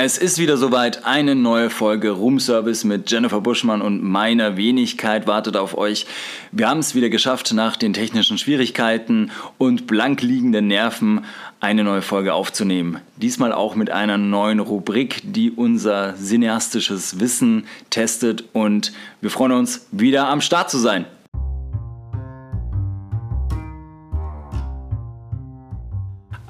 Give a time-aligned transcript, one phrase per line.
[0.00, 1.04] Es ist wieder soweit.
[1.06, 6.06] Eine neue Folge Roomservice mit Jennifer Buschmann und meiner Wenigkeit wartet auf euch.
[6.52, 11.24] Wir haben es wieder geschafft, nach den technischen Schwierigkeiten und blank liegenden Nerven
[11.58, 13.00] eine neue Folge aufzunehmen.
[13.16, 19.88] Diesmal auch mit einer neuen Rubrik, die unser cineastisches Wissen testet und wir freuen uns,
[19.90, 21.06] wieder am Start zu sein.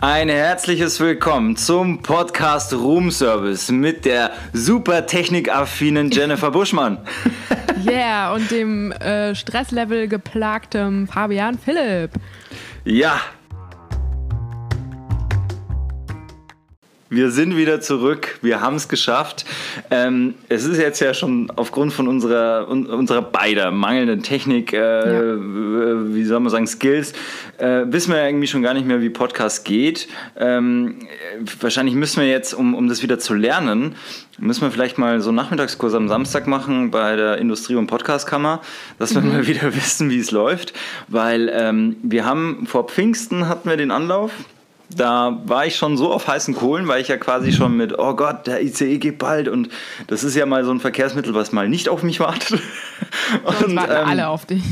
[0.01, 6.99] Ein herzliches Willkommen zum Podcast Room Service mit der super technikaffinen Jennifer Buschmann.
[7.85, 12.13] Yeah, und dem äh, Stresslevel geplagten Fabian Philipp.
[12.85, 13.21] Ja.
[17.11, 18.39] Wir sind wieder zurück.
[18.43, 19.47] Wir haben es geschafft.
[19.91, 24.77] Ähm, es ist jetzt ja schon aufgrund von unserer, un, unserer beider mangelnden Technik, äh,
[24.79, 25.37] ja.
[26.15, 27.15] wie soll man sagen, Skills,
[27.57, 30.07] äh, wissen wir irgendwie schon gar nicht mehr, wie Podcast geht.
[30.37, 30.97] Ähm,
[31.61, 33.95] wahrscheinlich müssen wir jetzt, um, um das wieder zu lernen,
[34.37, 38.61] müssen wir vielleicht mal so einen Nachmittagskurs am Samstag machen bei der Industrie- und Podcastkammer,
[38.99, 39.29] dass wir mhm.
[39.29, 40.75] mal wieder wissen, wie es läuft.
[41.09, 44.33] Weil ähm, wir haben vor Pfingsten hatten wir den Anlauf
[44.91, 48.15] da war ich schon so auf heißen Kohlen, weil ich ja quasi schon mit, oh
[48.15, 49.69] Gott, der ICE geht bald und
[50.07, 52.61] das ist ja mal so ein Verkehrsmittel, was mal nicht auf mich wartet.
[53.45, 54.63] Und, warten ähm, alle auf dich.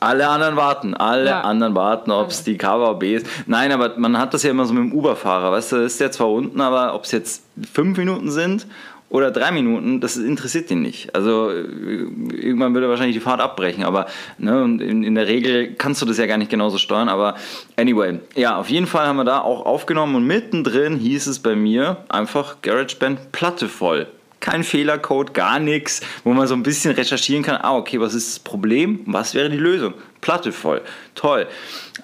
[0.00, 1.40] Alle anderen warten, alle ja.
[1.40, 3.26] anderen warten, ob es die KVB ist.
[3.46, 6.12] Nein, aber man hat das ja immer so mit dem Uber-Fahrer, weißt du, ist der
[6.12, 8.66] zwar unten, aber ob es jetzt fünf Minuten sind
[9.08, 11.14] oder drei Minuten, das interessiert ihn nicht.
[11.14, 14.06] Also äh, irgendwann würde er wahrscheinlich die Fahrt abbrechen, aber
[14.38, 17.08] ne, in, in, der Regel kannst du das ja gar nicht genauso steuern.
[17.08, 17.36] Aber
[17.76, 21.54] anyway, ja, auf jeden Fall haben wir da auch aufgenommen und mittendrin hieß es bei
[21.54, 24.08] mir einfach GarageBand Platte voll.
[24.40, 27.56] Kein Fehlercode, gar nichts, wo man so ein bisschen recherchieren kann.
[27.56, 29.00] Ah, okay, was ist das Problem?
[29.06, 29.94] Was wäre die Lösung?
[30.20, 30.82] Platte voll.
[31.14, 31.46] Toll.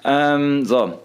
[0.03, 0.99] Ähm, so,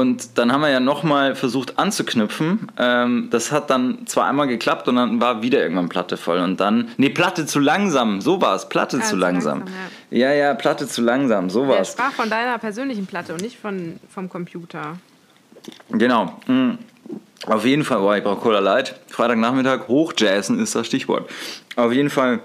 [0.00, 2.68] und dann haben wir ja nochmal versucht anzuknüpfen.
[2.78, 6.38] Ähm, das hat dann zwar einmal geklappt und dann war wieder irgendwann Platte voll.
[6.38, 9.58] Und dann, nee, Platte zu langsam, so war es, Platte ah, zu langsam.
[9.58, 9.74] langsam
[10.10, 10.30] ja.
[10.30, 10.34] ja.
[10.34, 11.90] ja, Platte zu langsam, so war es.
[11.90, 14.96] Er sprach von deiner persönlichen Platte und nicht von, vom Computer.
[15.90, 16.40] Genau.
[16.46, 16.78] Mhm.
[17.44, 18.98] Auf jeden Fall, boah, ich brauche Cola Light.
[19.08, 21.28] Freitagnachmittag, hochjazzen ist das Stichwort.
[21.76, 22.40] Auf jeden Fall,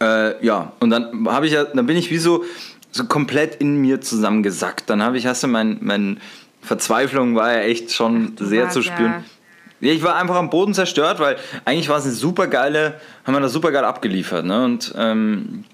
[0.00, 0.70] äh, ja.
[0.78, 2.44] Und dann habe ich ja, dann bin ich wie so,
[2.92, 4.88] so komplett in mir zusammengesackt.
[4.88, 6.20] Dann habe ich, hast du mein, mein
[6.68, 9.24] Verzweiflung war ja echt schon Ach, sehr zu spüren.
[9.80, 9.92] Ja.
[9.92, 13.40] Ich war einfach am Boden zerstört, weil eigentlich war es eine super geile, haben wir
[13.40, 14.44] das super geil abgeliefert.
[14.44, 14.64] Ne?
[14.64, 15.64] Und ähm,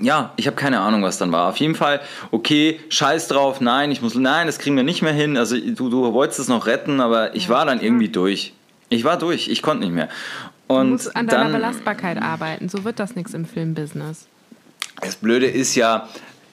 [0.00, 1.48] ja, ich habe keine Ahnung, was dann war.
[1.48, 2.00] Auf jeden Fall,
[2.30, 5.36] okay, scheiß drauf, nein, ich muss, nein, das kriegen wir nicht mehr hin.
[5.36, 8.54] Also du, du wolltest es noch retten, aber ich ja, war dann irgendwie durch.
[8.88, 10.08] Ich war durch, ich konnte nicht mehr.
[10.66, 14.26] Und du musst an deiner dann, Belastbarkeit arbeiten, so wird das nichts im Filmbusiness.
[15.00, 16.08] Das Blöde ist ja,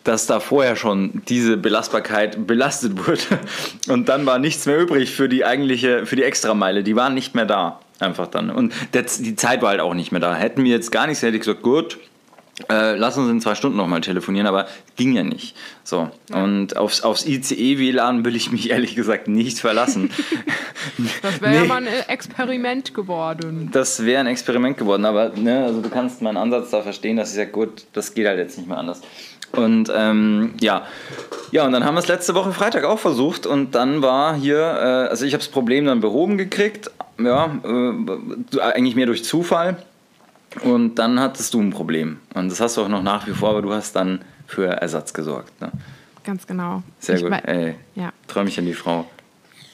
[0.07, 3.21] dass da vorher schon diese Belastbarkeit belastet wurde.
[3.87, 6.83] Und dann war nichts mehr übrig für die eigentliche, für die Extrameile.
[6.83, 7.79] Die waren nicht mehr da.
[7.99, 8.51] Einfach dann.
[8.51, 10.35] Und das, die Zeit war halt auch nicht mehr da.
[10.35, 11.97] Hätten wir jetzt gar nichts, hätte ich gesagt, gut,
[12.69, 15.55] äh, lass uns in zwei Stunden nochmal telefonieren, aber ging ja nicht.
[15.83, 16.09] So.
[16.29, 16.43] Ja.
[16.43, 20.09] Und aufs, aufs ICE-WLAN will ich mich ehrlich gesagt nicht verlassen.
[21.21, 21.57] das wäre nee.
[21.57, 23.69] ja mal ein Experiment geworden.
[23.71, 27.29] Das wäre ein Experiment geworden, aber ne, also du kannst meinen Ansatz da verstehen, das
[27.29, 29.01] ist ja gut, das geht halt jetzt nicht mehr anders.
[29.53, 30.83] Und ähm, ja.
[31.51, 34.57] Ja, und dann haben wir es letzte Woche Freitag auch versucht und dann war hier,
[34.57, 39.77] äh, also ich habe das Problem dann behoben gekriegt, ja, äh, eigentlich mehr durch Zufall.
[40.63, 42.17] Und dann hattest du ein Problem.
[42.33, 45.13] Und das hast du auch noch nach wie vor, aber du hast dann für Ersatz
[45.13, 45.59] gesorgt.
[45.61, 45.71] Ne?
[46.23, 46.83] Ganz genau.
[46.99, 47.31] Sehr ich gut.
[47.43, 48.11] Ey, ja.
[48.27, 49.07] Träumchen die Frau.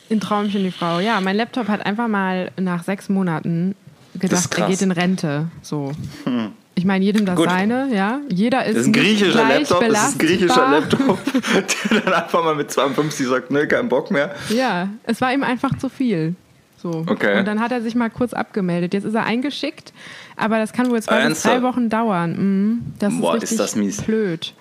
[0.09, 1.19] In Träumchen die Frau, ja.
[1.21, 3.75] Mein Laptop hat einfach mal nach sechs Monaten
[4.15, 5.47] gedacht, er geht in Rente.
[5.61, 5.91] So.
[6.25, 6.51] Hm.
[6.75, 7.49] Ich meine, jedem das Gut.
[7.49, 8.19] seine, ja.
[8.29, 11.19] Jeder ist, das ist ein griechischer Laptop, das ist ein griechischer Laptop,
[11.91, 14.33] der dann einfach mal mit 52 sagt, ne, kein Bock mehr.
[14.49, 16.35] Ja, es war ihm einfach zu viel.
[16.83, 17.05] So.
[17.07, 17.39] Okay.
[17.39, 18.93] Und dann hat er sich mal kurz abgemeldet.
[18.93, 19.93] Jetzt ist er eingeschickt,
[20.35, 22.31] aber das kann wohl zwei bis drei Wochen dauern.
[22.31, 22.81] Mhm.
[22.99, 24.01] Das Boah, ist, ist das mies.
[24.01, 24.53] blöd.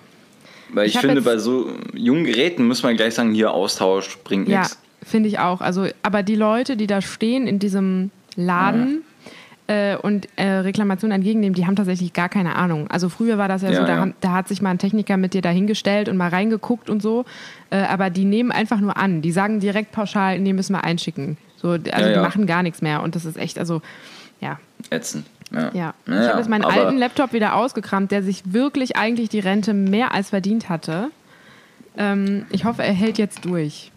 [0.69, 4.47] Weil ich, ich finde, bei so jungen Geräten muss man gleich sagen, hier Austausch bringt
[4.47, 4.79] ja, nichts.
[5.01, 5.59] Ja, finde ich auch.
[5.59, 9.13] Also, aber die Leute, die da stehen in diesem Laden, ja
[9.67, 12.87] äh, und äh, Reklamationen entgegennehmen, die haben tatsächlich gar keine Ahnung.
[12.89, 14.13] Also früher war das ja, ja so, da, ja.
[14.21, 17.25] da, hat sich mal ein Techniker mit dir dahingestellt und mal reingeguckt und so,
[17.69, 19.21] äh, aber die nehmen einfach nur an.
[19.21, 21.37] Die sagen direkt pauschal, nee, müssen wir einschicken.
[21.63, 23.81] So, also ja, die machen gar nichts mehr und das ist echt, also
[24.41, 24.59] ja.
[24.91, 25.25] Ätzend.
[25.49, 25.71] Ja.
[25.73, 25.93] ja.
[26.05, 30.13] Ich habe jetzt meinen alten Laptop wieder ausgekramt, der sich wirklich eigentlich die Rente mehr
[30.13, 31.09] als verdient hatte.
[31.97, 33.92] Ähm, ich hoffe, er hält jetzt durch.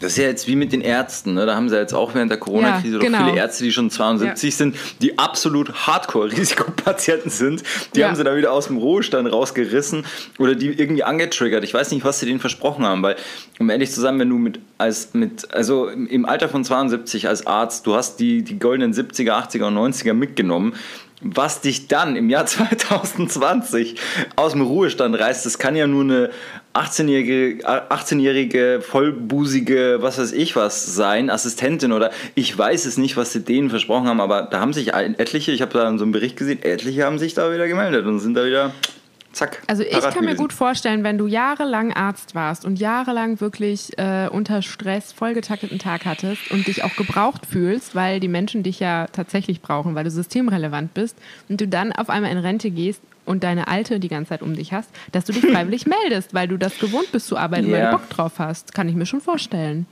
[0.00, 1.34] Das ist ja jetzt wie mit den Ärzten.
[1.34, 1.46] Ne?
[1.46, 3.18] Da haben sie jetzt auch während der Corona-Krise ja, genau.
[3.18, 4.56] doch viele Ärzte, die schon 72 ja.
[4.56, 7.62] sind, die absolut Hardcore-Risikopatienten sind.
[7.94, 8.08] Die ja.
[8.08, 10.04] haben sie da wieder aus dem Ruhestand rausgerissen
[10.38, 11.64] oder die irgendwie angetriggert.
[11.64, 13.16] Ich weiß nicht, was sie denen versprochen haben, weil,
[13.58, 17.46] um ehrlich zu sein, wenn du mit, als, mit, also im Alter von 72 als
[17.46, 20.74] Arzt, du hast die, die goldenen 70er, 80er und 90er mitgenommen,
[21.22, 23.96] was dich dann im Jahr 2020
[24.36, 26.30] aus dem Ruhestand reißt, das kann ja nur eine
[26.74, 33.32] 18-jährige, 18-jährige vollbusige, was weiß ich was sein, Assistentin oder ich weiß es nicht, was
[33.32, 36.36] sie denen versprochen haben, aber da haben sich etliche, ich habe da so einen Bericht
[36.36, 38.72] gesehen, etliche haben sich da wieder gemeldet und sind da wieder
[39.32, 39.62] Zack.
[39.66, 44.28] Also ich kann mir gut vorstellen, wenn du jahrelang Arzt warst und jahrelang wirklich äh,
[44.30, 49.06] unter Stress vollgetakteten Tag hattest und dich auch gebraucht fühlst, weil die Menschen dich ja
[49.06, 51.16] tatsächlich brauchen, weil du systemrelevant bist
[51.48, 54.54] und du dann auf einmal in Rente gehst und deine Alte die ganze Zeit um
[54.54, 57.72] dich hast, dass du dich freiwillig meldest, weil du das gewohnt bist zu arbeiten, yeah.
[57.72, 58.74] weil du Bock drauf hast.
[58.74, 59.86] Kann ich mir schon vorstellen.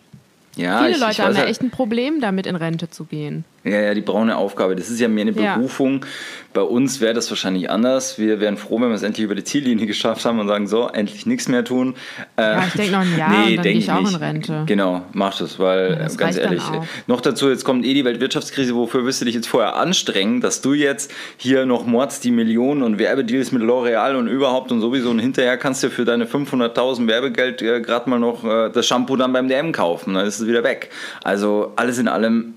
[0.57, 3.45] Ja, Viele ich, Leute ich haben ja echt ein Problem damit, in Rente zu gehen.
[3.63, 4.75] Ja, ja, die braune Aufgabe.
[4.75, 6.01] Das ist ja mehr eine Berufung.
[6.03, 6.09] Ja.
[6.53, 8.19] Bei uns wäre das wahrscheinlich anders.
[8.19, 10.89] Wir wären froh, wenn wir es endlich über die Ziellinie geschafft haben und sagen, so,
[10.89, 11.95] endlich nichts mehr tun.
[12.39, 14.15] Ja, ich denke noch ein Jahr nee, und dann gehe ich auch nicht.
[14.15, 14.63] in Rente.
[14.67, 16.63] Genau, mach das, weil, ja, das ganz ehrlich,
[17.07, 20.63] noch dazu, jetzt kommt eh die Weltwirtschaftskrise, wofür wirst du dich jetzt vorher anstrengen, dass
[20.63, 25.11] du jetzt hier noch mords die Millionen und Werbedeals mit L'Oreal und überhaupt und sowieso
[25.11, 29.17] und hinterher kannst du für deine 500.000 Werbegeld äh, gerade mal noch äh, das Shampoo
[29.17, 30.91] dann beim DM kaufen, dann ist es wieder weg.
[31.23, 32.55] Also alles in allem,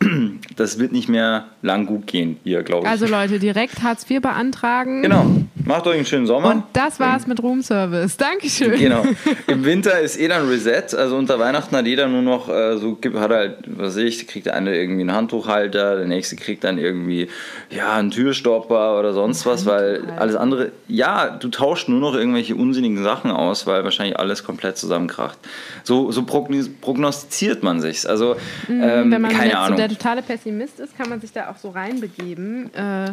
[0.56, 2.90] das wird nicht mehr lang gut gehen hier, glaube ich.
[2.90, 5.02] Also Leute, direkt Hartz IV beantragen.
[5.02, 5.26] Genau.
[5.66, 6.52] Macht euch einen schönen Sommer.
[6.52, 8.18] Und das war's mit Roomservice.
[8.18, 8.78] Dankeschön.
[8.78, 9.06] Genau.
[9.48, 10.94] Im Winter ist eh dann Reset.
[10.96, 14.46] Also unter Weihnachten hat jeder nur noch äh, so, hat halt, was weiß ich, kriegt
[14.46, 17.30] der eine irgendwie einen Handtuchhalter, der nächste kriegt dann irgendwie,
[17.70, 22.56] ja, einen Türstopper oder sonst was, weil alles andere, ja, du tauschst nur noch irgendwelche
[22.56, 25.38] unsinnigen Sachen aus, weil wahrscheinlich alles komplett zusammenkracht.
[25.84, 28.06] So, so prognostiziert man sich's.
[28.06, 28.36] Also,
[28.70, 29.78] ähm, wenn man keine jetzt Ahnung.
[29.78, 32.74] So der totale Pessimist ist, kann man sich da auch so reinbegeben.
[32.74, 33.12] Äh,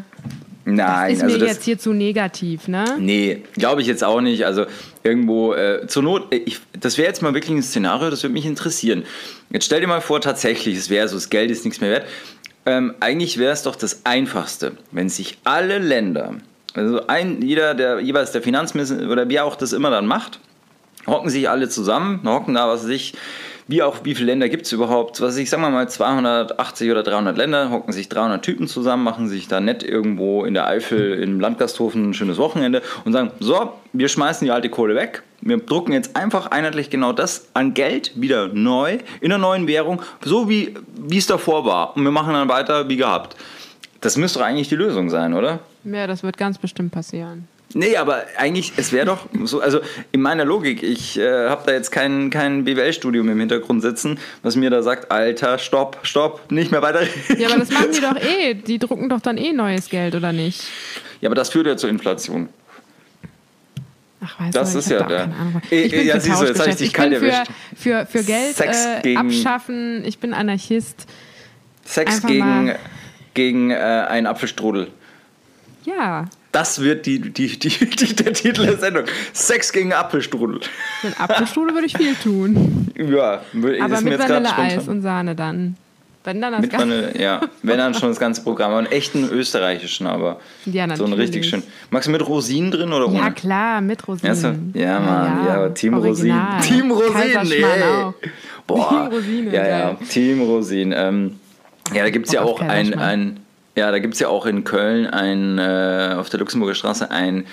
[0.65, 2.97] Nein, das ist also mir das, jetzt hier zu negativ, ne?
[2.99, 4.45] Nee, glaube ich jetzt auch nicht.
[4.45, 4.67] Also
[5.03, 8.33] irgendwo äh, zur Not, äh, ich, das wäre jetzt mal wirklich ein Szenario, das würde
[8.35, 9.05] mich interessieren.
[9.51, 12.07] Jetzt stell dir mal vor, tatsächlich, es wäre so, das Geld ist nichts mehr wert.
[12.67, 16.35] Ähm, eigentlich wäre es doch das Einfachste, wenn sich alle Länder,
[16.75, 20.39] also ein, jeder, der jeweils der Finanzminister oder wie auch das immer dann macht,
[21.07, 23.15] hocken sich alle zusammen, hocken da, was sich
[23.71, 25.21] wie auch, wie viele Länder gibt es überhaupt?
[25.21, 29.47] Was ich sag mal, 280 oder 300 Länder, hocken sich 300 Typen zusammen, machen sich
[29.47, 34.09] da nett irgendwo in der Eifel im Landgasthofen ein schönes Wochenende und sagen, so, wir
[34.09, 38.49] schmeißen die alte Kohle weg, wir drucken jetzt einfach einheitlich genau das an Geld wieder
[38.49, 40.75] neu, in einer neuen Währung, so wie
[41.09, 41.97] es davor war.
[41.97, 43.37] Und wir machen dann weiter wie gehabt.
[44.01, 45.61] Das müsste doch eigentlich die Lösung sein, oder?
[45.85, 47.47] Ja, das wird ganz bestimmt passieren.
[47.73, 49.81] Nee, aber eigentlich, es wäre doch so, also
[50.11, 54.57] in meiner Logik, ich äh, habe da jetzt kein, kein BWL-Studium im Hintergrund sitzen, was
[54.57, 57.03] mir da sagt, Alter, stopp, stopp, nicht mehr weiter.
[57.39, 60.33] Ja, aber das machen die doch eh, die drucken doch dann eh neues Geld, oder
[60.33, 60.65] nicht?
[61.21, 62.49] Ja, aber das führt ja zur Inflation.
[64.21, 65.33] Ach, weißt das du, ist ja der.
[65.71, 67.47] Ich bin ja, für siehst du, jetzt habe ich dich kalt erwischt.
[67.77, 68.61] Für, für, für Geld
[69.05, 71.07] äh, abschaffen, ich bin Anarchist.
[71.85, 72.75] Sex Einfach gegen,
[73.35, 74.89] gegen äh, einen Apfelstrudel.
[75.85, 79.05] Ja, das wird die, die, die, die, der Titel der Sendung.
[79.33, 80.61] Sex gegen Apfelstrudel.
[81.03, 82.89] Mit Apfelstrudel würde ich viel tun.
[82.97, 83.43] Ja,
[83.81, 85.77] aber mit Vanilleeis und Sahne dann.
[86.23, 88.75] Wenn dann das mit Vanille, ja, wenn dann schon das ganze Programm.
[88.75, 91.63] Einen echten österreichischen, aber ja, so ein richtig schön.
[91.91, 93.19] Magst du mit Rosinen drin oder ohne?
[93.19, 94.35] Ja, klar, mit Rosinen.
[94.35, 95.95] Ja, so, ja Mann, ja, ja Team.
[95.95, 96.61] Rosinen.
[96.61, 97.65] Team Rosinen, ey.
[98.67, 98.89] Boah.
[98.91, 99.55] Team Rosinen.
[99.55, 100.93] Ja, ja, Team Rosinen.
[100.95, 101.41] Ähm,
[101.95, 103.41] ja, da gibt es ja auch ein, ein
[103.81, 107.47] ja, da gibt es ja auch in Köln ein, äh, auf der Luxemburger Straße ein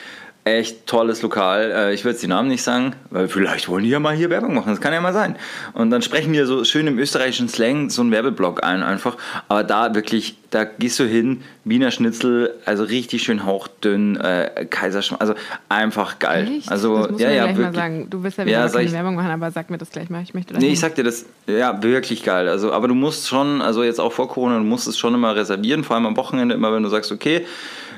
[0.47, 1.71] echt tolles Lokal.
[1.71, 4.29] Äh, ich würde jetzt die Namen nicht sagen, weil vielleicht wollen die ja mal hier
[4.29, 4.69] Werbung machen.
[4.69, 5.35] Das kann ja mal sein.
[5.73, 9.17] Und dann sprechen wir so schön im österreichischen Slang so einen Werbeblock ein einfach.
[9.47, 15.21] Aber da wirklich, da gehst du hin, Wiener Schnitzel, also richtig schön hauchdünn, äh, Kaiserschmarrn,
[15.21, 15.33] also
[15.69, 16.47] einfach geil.
[16.57, 16.71] Echt?
[16.71, 17.65] Also das musst ja, ja, gleich wirklich.
[17.67, 18.09] mal sagen.
[18.09, 20.23] Du willst ja wieder ja, keine ich, Werbung machen, aber sag mir das gleich mal.
[20.23, 22.47] Ich möchte das Nee, ich sag dir das, ja, wirklich geil.
[22.47, 25.35] Also, aber du musst schon, also jetzt auch vor Corona, du musst es schon immer
[25.35, 27.45] reservieren, vor allem am Wochenende, immer wenn du sagst, okay,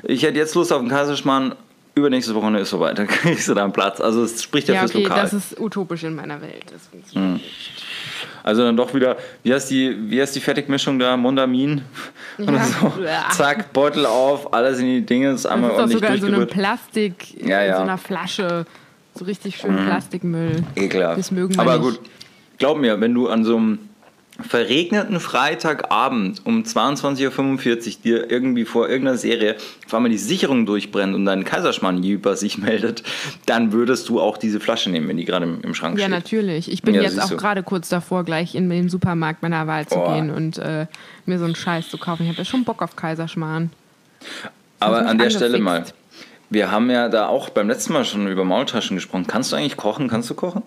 [0.02, 1.54] ich hätte jetzt Lust auf einen Kaiserschmarrn,
[1.94, 4.00] übernächste Woche ist soweit, dann kriegst du da einen Platz.
[4.00, 5.22] Also es spricht ja, ja fürs okay, Lokal.
[5.22, 6.64] Das ist utopisch in meiner Welt.
[7.14, 7.40] Mhm.
[8.42, 11.16] Also dann doch wieder, wie heißt die, wie heißt die Fertigmischung da?
[11.16, 11.82] Mondamin?
[12.38, 12.64] Oder ja.
[12.64, 12.92] so.
[13.36, 16.48] Zack, Beutel auf, alles in die Dinge, ist einmal das ist ordentlich sogar so einem
[16.48, 18.66] Plastik, ja, in so einer Flasche.
[19.14, 19.86] So richtig schön mhm.
[19.86, 20.62] Plastikmüll.
[20.76, 21.18] Ekelhaft.
[21.18, 21.82] Das mögen wir Aber nicht.
[21.82, 22.00] gut,
[22.58, 23.89] glaub mir, wenn du an so einem
[24.42, 29.56] verregneten Freitagabend um 22.45 Uhr dir irgendwie vor irgendeiner Serie
[29.86, 33.02] auf einmal die Sicherung durchbrennt und dein Kaiserschmarrn über sich meldet,
[33.46, 36.12] dann würdest du auch diese Flasche nehmen, wenn die gerade im, im, Schrank ja, steht.
[36.12, 36.70] Ja, natürlich.
[36.70, 39.96] Ich bin ja, jetzt auch gerade kurz davor, gleich in den Supermarkt meiner Wahl zu
[39.96, 40.12] oh.
[40.12, 40.86] gehen und äh,
[41.26, 42.24] mir so einen Scheiß zu kaufen.
[42.24, 43.70] Ich habe ja schon Bock auf Kaiserschmarrn.
[44.78, 45.36] Aber an der angefixt.
[45.38, 45.84] Stelle mal,
[46.50, 49.26] wir haben ja da auch beim letzten Mal schon über Maultaschen gesprochen.
[49.26, 50.08] Kannst du eigentlich kochen?
[50.08, 50.62] Kannst du kochen?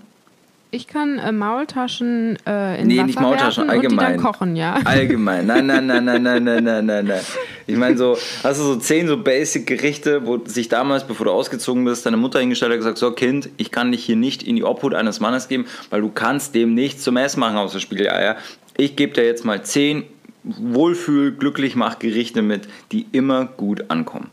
[0.73, 4.17] Ich kann äh, Maultaschen äh, in nee, Wasser nicht Maultaschen, allgemein.
[4.17, 4.79] kochen, ja.
[4.85, 5.45] Allgemein.
[5.45, 7.21] Nein, nein, nein, nein, nein, nein, nein, nein, nein.
[7.67, 11.85] Ich meine so, hast du so zehn so Basic-Gerichte, wo sich damals, bevor du ausgezogen
[11.85, 14.55] bist, deine Mutter hingestellt hat und gesagt, so Kind, ich kann dich hier nicht in
[14.55, 18.35] die Obhut eines Mannes geben, weil du kannst dem nichts zum Essen machen außer Spiegeleier.
[18.75, 20.05] Ich gebe dir jetzt mal zehn
[20.41, 24.31] Wohlfühl, glücklich mach Gerichte mit, die immer gut ankommen.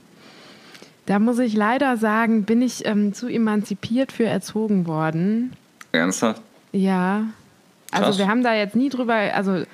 [1.04, 5.52] Da muss ich leider sagen, bin ich ähm, zu emanzipiert für erzogen worden.
[5.92, 6.42] Ernsthaft?
[6.72, 7.24] Ja.
[7.90, 8.18] Also Krass.
[8.18, 9.64] wir haben da jetzt nie drüber, also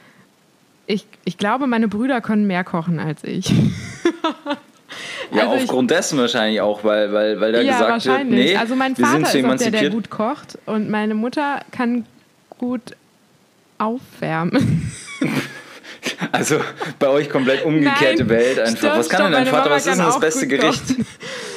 [0.87, 3.51] ich, ich glaube, meine Brüder können mehr kochen als ich.
[5.33, 8.57] ja, also aufgrund ich, dessen wahrscheinlich auch, weil, weil, weil da ja, gesagt wird, nee,
[8.57, 12.07] also mein Vater ist auch der, der gut kocht und meine Mutter kann
[12.59, 12.97] gut
[13.79, 14.93] aufwärmen.
[16.33, 16.61] Also
[16.99, 18.79] bei euch komplett umgekehrte Nein, Welt einfach.
[18.79, 19.65] Stopp, was kann denn dein Vater?
[19.65, 20.83] Mama was ist denn das beste Gericht?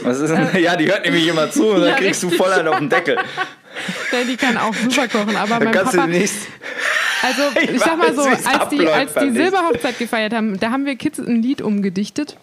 [0.02, 2.68] Was ist denn, ja, die hört nämlich immer zu und dann kriegst du voll einen
[2.68, 3.18] auf den Deckel.
[4.12, 6.08] Ja, die kann auch super kochen, aber mein Papa...
[7.22, 10.86] Also ich, ich sag mal so, als die, als die Silberhochzeit gefeiert haben, da haben
[10.86, 12.38] wir Kids ein Lied umgedichtet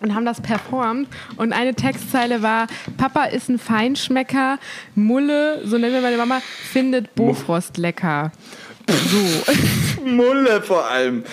[0.00, 1.08] und haben das performt.
[1.36, 2.66] Und eine Textzeile war:
[2.96, 4.58] Papa ist ein Feinschmecker,
[4.94, 6.40] Mulle, so nennen wir meine Mama,
[6.72, 8.32] findet Bofrost lecker.
[8.88, 9.52] So.
[10.04, 11.24] Mulle vor allem.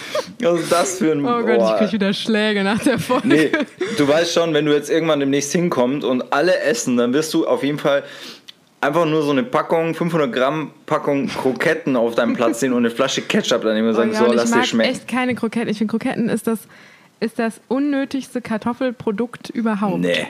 [0.42, 1.72] Was ist das für ein Oh Gott, Boah.
[1.74, 3.28] ich krieg wieder Schläge nach der Folge.
[3.28, 3.52] Nee,
[3.98, 7.48] du weißt schon, wenn du jetzt irgendwann demnächst hinkommst und alle essen, dann wirst du
[7.48, 8.04] auf jeden Fall
[8.82, 12.92] einfach nur so eine Packung, 500 Gramm Packung Kroketten auf deinem Platz sehen und eine
[12.92, 14.92] Flasche Ketchup daneben und sagen, oh ja, so, lass dir schmecken.
[14.92, 15.70] Ich echt keine Kroketten.
[15.70, 16.68] Ich finde, Kroketten ist das,
[17.20, 20.00] ist das unnötigste Kartoffelprodukt überhaupt.
[20.00, 20.28] Nee.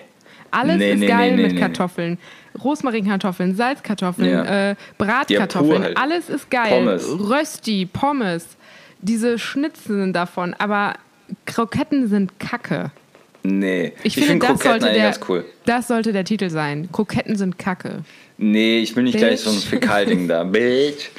[0.52, 2.18] Alles nee, ist nee, geil nee, mit Kartoffeln.
[2.64, 4.70] Rosmarinkartoffeln, Salzkartoffeln, ja.
[4.72, 5.98] äh, Bratkartoffeln, halt.
[5.98, 6.70] alles ist geil.
[6.70, 7.10] Pommes.
[7.10, 8.56] Rösti, Pommes,
[9.02, 10.94] diese Schnitzeln davon, aber
[11.46, 12.92] Kroketten sind Kacke.
[13.48, 15.46] Nee, ich, ich finde, das, sollte der, cool.
[15.66, 16.90] das sollte der Titel sein.
[16.92, 18.00] Kroketten sind Kacke.
[18.38, 19.24] Nee, ich bin nicht Bitch.
[19.24, 20.44] gleich so ein Fäkalding da.
[20.44, 21.10] Bitch.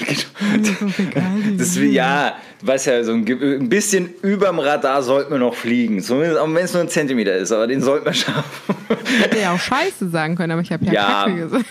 [1.56, 6.00] das, ja, weiß ja, so ein, ein bisschen überm Radar sollten wir noch fliegen.
[6.00, 8.76] Zumindest, auch wenn es nur ein Zentimeter ist, aber den sollten wir schaffen.
[9.20, 11.64] Hätte ja auch Scheiße sagen können, aber ich habe ja, ja Kacke gesagt.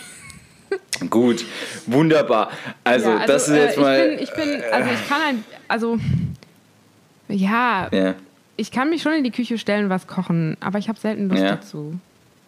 [1.09, 1.43] Gut,
[1.85, 2.49] wunderbar.
[2.85, 4.17] Also, ja, also das ist äh, jetzt mal.
[4.21, 5.99] Ich bin, ich bin, also ich kann ein, also,
[7.27, 8.15] ja, ja,
[8.57, 11.43] ich kann mich schon in die Küche stellen, was kochen, aber ich habe selten Lust
[11.43, 11.55] ja.
[11.55, 11.99] dazu.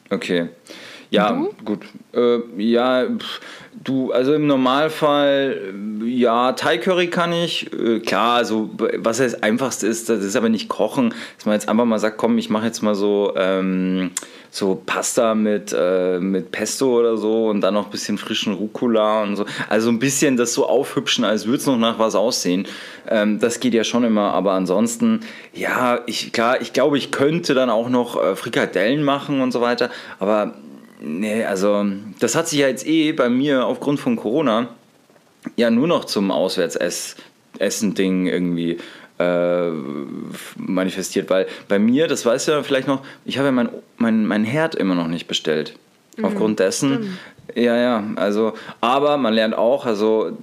[0.10, 0.50] Okay.
[1.10, 1.50] Ja, du?
[1.64, 1.86] gut.
[2.14, 3.40] Äh, ja, pff,
[3.84, 5.74] du, also im Normalfall,
[6.04, 7.72] ja, Thai Curry kann ich.
[7.74, 11.70] Äh, klar, also was das Einfachste ist, das ist aber nicht kochen, dass man jetzt
[11.70, 14.12] einfach mal sagt, komm, ich mache jetzt mal so, ähm,
[14.50, 19.24] so Pasta mit, äh, mit Pesto oder so und dann noch ein bisschen frischen Rucola
[19.24, 19.46] und so.
[19.70, 22.68] Also ein bisschen das so aufhübschen, als würde es noch nach was aussehen.
[23.08, 25.22] Ähm, das geht ja schon immer, aber ansonsten,
[25.54, 29.62] ja, ich, klar, ich glaube, ich könnte dann auch noch äh, Frikadellen machen und so
[29.62, 30.54] weiter, aber
[31.00, 31.86] Nee, also
[32.20, 34.70] das hat sich ja jetzt eh bei mir aufgrund von Corona
[35.56, 38.78] ja nur noch zum Auswärtsessen-Ding irgendwie
[39.20, 39.70] äh,
[40.56, 44.26] manifestiert, weil bei mir, das weißt du ja vielleicht noch, ich habe ja mein, mein,
[44.26, 45.78] mein Herd immer noch nicht bestellt.
[46.18, 47.10] Mhm, Aufgrund dessen, stimmt.
[47.56, 50.38] Ja, ja, also, aber man lernt auch, also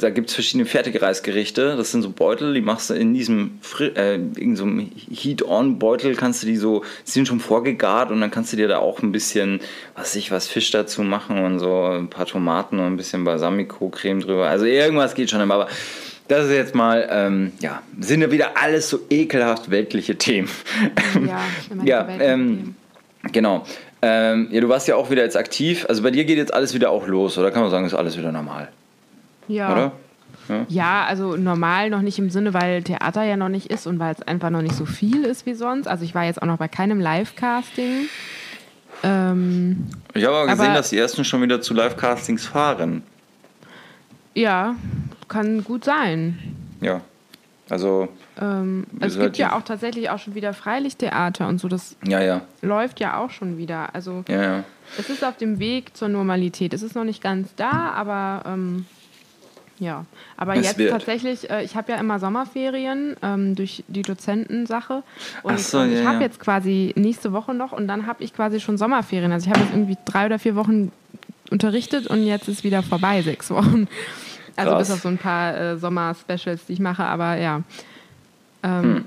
[0.00, 1.76] da gibt es verschiedene Fertigreisgerichte.
[1.76, 6.46] Das sind so Beutel, die machst du in diesem äh, in so Heat-On-Beutel, kannst du
[6.46, 9.60] die so, die sind schon vorgegart und dann kannst du dir da auch ein bisschen,
[9.94, 14.20] was ich, was Fisch dazu machen und so ein paar Tomaten und ein bisschen Balsamico-Creme
[14.20, 14.48] drüber.
[14.48, 15.68] Also irgendwas geht schon immer, aber
[16.28, 20.48] das ist jetzt mal, ähm, ja, sind ja wieder alles so ekelhaft weltliche Themen.
[21.26, 21.40] Ja,
[21.84, 22.76] ja ähm,
[23.32, 23.66] genau.
[24.02, 25.86] Ähm, ja, du warst ja auch wieder jetzt aktiv.
[25.88, 28.16] Also bei dir geht jetzt alles wieder auch los, oder kann man sagen, ist alles
[28.16, 28.68] wieder normal?
[29.48, 29.72] Ja.
[29.72, 29.92] Oder?
[30.48, 30.66] Ja.
[30.68, 31.04] ja.
[31.06, 34.22] also normal noch nicht im Sinne, weil Theater ja noch nicht ist und weil es
[34.22, 35.86] einfach noch nicht so viel ist wie sonst.
[35.86, 38.08] Also ich war jetzt auch noch bei keinem Live-Casting.
[39.02, 43.02] Ähm, ich habe aber gesehen, aber, dass die ersten schon wieder zu Live-Castings fahren.
[44.34, 44.76] Ja,
[45.28, 46.38] kann gut sein.
[46.80, 47.02] Ja,
[47.70, 48.08] also.
[48.40, 51.68] Ähm, es gibt ja auch tatsächlich auch schon wieder Freilichttheater und so.
[51.68, 52.42] Das ja, ja.
[52.62, 53.94] läuft ja auch schon wieder.
[53.94, 54.64] Also ja,
[54.98, 56.74] es ist auf dem Weg zur Normalität.
[56.74, 58.86] Es ist noch nicht ganz da, aber ähm,
[59.80, 60.04] ja,
[60.36, 60.90] aber es jetzt wird.
[60.90, 65.02] tatsächlich, äh, ich habe ja immer Sommerferien ähm, durch die Dozentensache
[65.42, 68.60] und so, ähm, ich habe jetzt quasi nächste Woche noch und dann habe ich quasi
[68.60, 69.32] schon Sommerferien.
[69.32, 70.92] Also ich habe jetzt irgendwie drei oder vier Wochen
[71.50, 73.88] unterrichtet und jetzt ist wieder vorbei, sechs Wochen.
[74.56, 77.62] Also bis auf so ein paar äh, Sommer-Specials, die ich mache, aber ja.
[78.62, 79.04] Ähm, hm.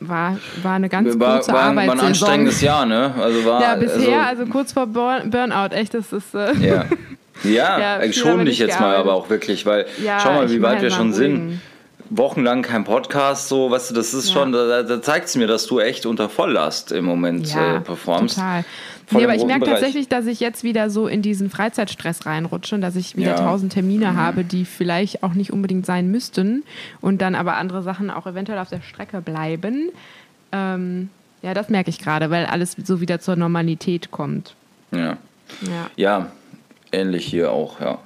[0.00, 1.98] War, war eine ganz war, kurze war, Arbeitssaison.
[1.98, 3.14] War ein anstrengendes Jahr, ne?
[3.18, 6.34] Also war, ja, bisher, also, also kurz vor Burn, Burnout, echt, das ist...
[6.34, 6.84] Äh ja.
[7.42, 10.82] Ja, ja schon dich jetzt mal aber auch wirklich, weil ja, schau mal, wie weit
[10.82, 11.60] wir schon sind.
[12.10, 14.34] Wochenlang kein Podcast, so, weißt du, das ist ja.
[14.34, 17.80] schon, da, da zeigt es mir, dass du echt unter Volllast im Moment ja, äh,
[17.80, 18.36] performst.
[18.36, 18.64] Total.
[19.10, 22.80] Nee, aber ich merke tatsächlich, dass ich jetzt wieder so in diesen Freizeitstress reinrutsche und
[22.80, 24.16] dass ich wieder tausend Termine mhm.
[24.16, 26.64] habe, die vielleicht auch nicht unbedingt sein müssten
[27.00, 29.90] und dann aber andere Sachen auch eventuell auf der Strecke bleiben.
[30.52, 31.10] Ähm,
[31.42, 34.54] ja, das merke ich gerade, weil alles so wieder zur Normalität kommt.
[34.92, 35.18] Ja.
[35.60, 36.32] Ja, ja
[36.92, 37.98] ähnlich hier auch, ja.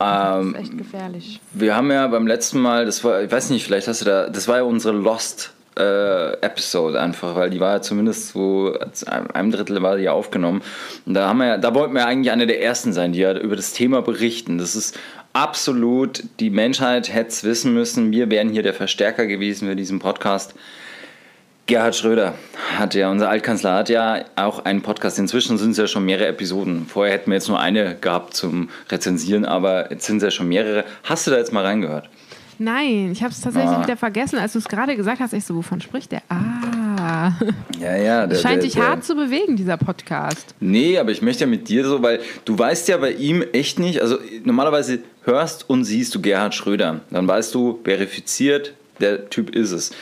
[0.00, 1.40] Ähm, das ist echt gefährlich.
[1.52, 4.28] Wir haben ja beim letzten Mal, das war, ich weiß nicht, vielleicht hast du da,
[4.28, 9.50] das war ja unsere Lost äh, Episode einfach, weil die war ja zumindest so, einem
[9.50, 10.62] Drittel war die ja aufgenommen.
[11.06, 13.56] Und da haben wir da wollten wir eigentlich eine der ersten sein, die ja über
[13.56, 14.58] das Thema berichten.
[14.58, 14.98] Das ist
[15.32, 18.10] absolut, die Menschheit hätte es wissen müssen.
[18.10, 20.54] Wir wären hier der Verstärker gewesen für diesen Podcast.
[21.68, 22.34] Gerhard Schröder
[22.78, 25.18] hat ja, unser Altkanzler hat ja auch einen Podcast.
[25.18, 26.86] Inzwischen sind es ja schon mehrere Episoden.
[26.86, 30.48] Vorher hätten wir jetzt nur eine gehabt zum Rezensieren, aber jetzt sind es ja schon
[30.48, 30.84] mehrere.
[31.04, 32.08] Hast du da jetzt mal reingehört?
[32.58, 33.82] Nein, ich habe es tatsächlich ah.
[33.82, 34.38] wieder vergessen.
[34.38, 36.22] Als du es gerade gesagt hast, ich so, wovon spricht der?
[36.28, 37.32] Ah.
[37.80, 38.26] Ja, ja.
[38.26, 40.54] Der, Scheint der, dich hart zu bewegen, dieser Podcast.
[40.58, 43.78] Nee, aber ich möchte ja mit dir so, weil du weißt ja bei ihm echt
[43.78, 47.00] nicht, also normalerweise hörst und siehst du Gerhard Schröder.
[47.10, 49.92] Dann weißt du, verifiziert, der Typ ist es.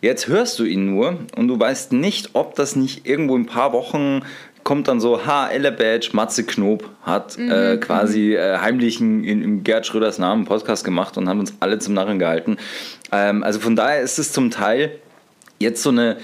[0.00, 3.46] Jetzt hörst du ihn nur und du weißt nicht, ob das nicht irgendwo in ein
[3.46, 4.20] paar Wochen
[4.64, 7.50] kommt dann so, ha, Badge, Matze Knob hat mhm.
[7.50, 11.78] äh, quasi äh, heimlich in, in Gerd Schröders Namen Podcast gemacht und hat uns alle
[11.78, 12.56] zum Narren gehalten.
[13.12, 14.92] Ähm, also von daher ist es zum Teil
[15.58, 16.16] jetzt so eine,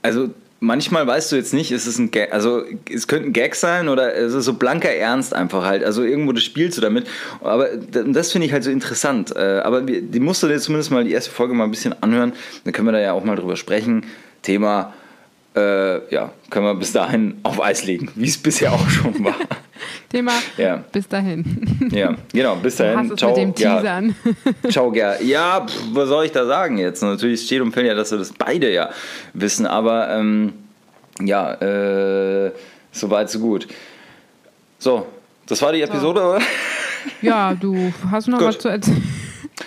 [0.00, 0.30] also
[0.60, 3.88] manchmal weißt du jetzt nicht, ist es ein Gag, also es könnte ein Gag sein
[3.88, 5.84] oder es ist so blanker Ernst einfach halt.
[5.84, 7.06] Also irgendwo das spielst du damit.
[7.42, 9.34] Aber das finde ich halt so interessant.
[9.36, 12.32] Äh, aber die musst du dir zumindest mal die erste Folge mal ein bisschen anhören.
[12.64, 14.06] Dann können wir da ja auch mal drüber sprechen.
[14.42, 14.94] Thema
[15.54, 19.34] äh, ja, können wir bis dahin auf Eis legen, wie es bisher auch schon war.
[20.08, 20.84] Thema ja.
[20.92, 21.90] bis dahin.
[21.92, 23.08] Ja, genau, bis dahin.
[23.08, 24.14] Du Ciao, mit dem Teasern.
[24.62, 24.70] Ja.
[24.70, 25.22] Ciao, Ger.
[25.22, 27.02] Ja, pff, was soll ich da sagen jetzt?
[27.02, 28.90] Natürlich steht und fällt ja, dass wir das beide ja
[29.32, 30.52] wissen, aber ähm,
[31.20, 32.52] ja, äh,
[32.90, 33.66] so weit, so gut.
[34.78, 35.06] So,
[35.46, 36.26] das war die Episode, so.
[36.26, 36.40] oder?
[37.20, 39.02] Ja, du hast noch was zu erzählen.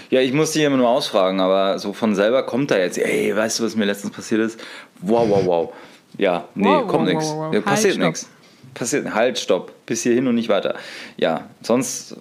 [0.10, 3.36] Ja, ich muss dich immer nur ausfragen, aber so von selber kommt da jetzt, ey,
[3.36, 4.60] weißt du, was mir letztens passiert ist?
[5.02, 5.74] Wow, wow, wow.
[6.18, 7.32] Ja, nee, wow, kommt wow, nichts.
[7.32, 8.30] Wow, ja, passiert halt, nichts.
[8.74, 9.74] Passiert, halt, stopp.
[9.86, 10.76] Bis hierhin und nicht weiter.
[11.18, 12.16] Ja, sonst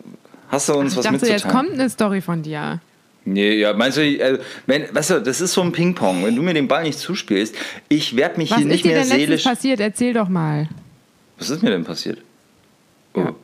[0.49, 1.41] hast du uns Ach, was dachte, mitzuteilen.
[1.41, 2.81] jetzt kommt eine Story von dir.
[3.27, 6.25] Nee, ja, meinst du, äh, wenn, weißt du, das ist so ein Ping-Pong.
[6.25, 7.55] Wenn du mir den Ball nicht zuspielst,
[7.89, 9.47] ich werde mich was hier nicht mehr seelisch.
[9.47, 9.81] Was ist dir denn passiert?
[9.81, 10.69] Erzähl doch mal.
[11.39, 12.19] Was ist mir denn passiert?
[13.15, 13.21] Oh.
[13.21, 13.35] Ja.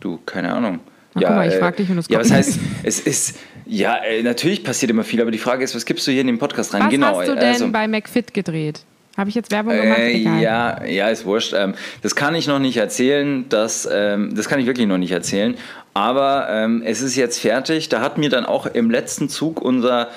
[0.00, 0.80] Du, keine Ahnung.
[1.14, 3.96] Ach, ja, guck mal, ich frag dich und es Ja, was heißt, es ist, ja,
[3.96, 6.38] äh, natürlich passiert immer viel, aber die Frage ist, was gibst du hier in den
[6.38, 6.84] Podcast rein?
[6.84, 8.80] Was genau, hast du denn also, bei McFit gedreht?
[9.16, 9.98] Habe ich jetzt Werbung gemacht?
[9.98, 11.54] Äh, ja, ja, ist wurscht.
[11.56, 13.48] Ähm, das kann ich noch nicht erzählen.
[13.48, 15.56] Das, ähm, das kann ich wirklich noch nicht erzählen.
[15.94, 17.88] Aber ähm, es ist jetzt fertig.
[17.88, 20.08] Da hat mir dann auch im letzten Zug unser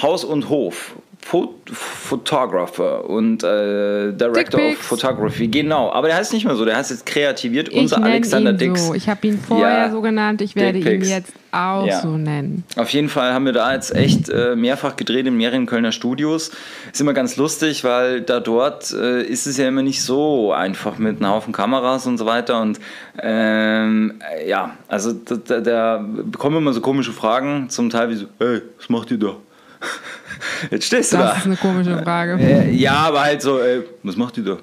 [0.00, 0.94] Haus und Hof
[1.28, 5.90] Photographer und äh, Director of Photography, genau.
[5.90, 8.86] Aber der heißt nicht mehr so, der heißt jetzt kreativiert ich unser Alexander ihn Dix.
[8.86, 8.94] So.
[8.94, 12.00] Ich habe ihn vorher ja, so genannt, ich werde ihn jetzt auch ja.
[12.00, 12.62] so nennen.
[12.76, 16.52] Auf jeden Fall haben wir da jetzt echt äh, mehrfach gedreht in mehreren Kölner Studios.
[16.92, 20.98] Ist immer ganz lustig, weil da dort äh, ist es ja immer nicht so einfach
[20.98, 22.60] mit einem Haufen Kameras und so weiter.
[22.60, 22.78] Und
[23.20, 24.14] ähm,
[24.46, 28.88] ja, also da, da bekommen immer so komische Fragen, zum Teil wie so, hey, was
[28.88, 29.36] macht ihr da?
[30.70, 31.30] Jetzt stehst du das da.
[31.30, 32.38] Das ist eine komische Frage.
[32.40, 34.58] Äh, ja, aber halt so, ey, was macht die da?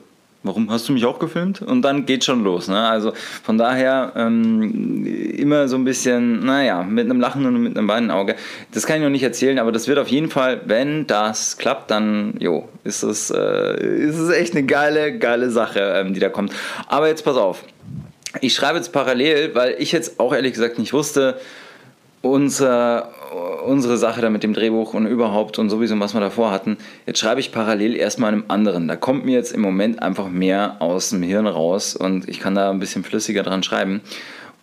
[0.45, 1.61] Warum hast du mich auch gefilmt?
[1.61, 2.67] Und dann geht schon los.
[2.67, 2.77] Ne?
[2.77, 7.87] Also von daher ähm, immer so ein bisschen, naja, mit einem Lachen und mit einem
[7.87, 8.35] weinen Auge.
[8.73, 11.89] Das kann ich noch nicht erzählen, aber das wird auf jeden Fall, wenn das klappt,
[11.91, 16.27] dann, jo, ist es, äh, ist es echt eine geile, geile Sache, ähm, die da
[16.27, 16.51] kommt.
[16.87, 17.63] Aber jetzt pass auf.
[18.41, 21.39] Ich schreibe jetzt parallel, weil ich jetzt auch ehrlich gesagt nicht wusste,
[22.21, 23.13] unser,
[23.65, 26.77] unsere Sache da mit dem Drehbuch und überhaupt und sowieso, was wir davor hatten.
[27.05, 28.87] Jetzt schreibe ich parallel erstmal einem anderen.
[28.87, 32.55] Da kommt mir jetzt im Moment einfach mehr aus dem Hirn raus und ich kann
[32.55, 34.01] da ein bisschen flüssiger dran schreiben.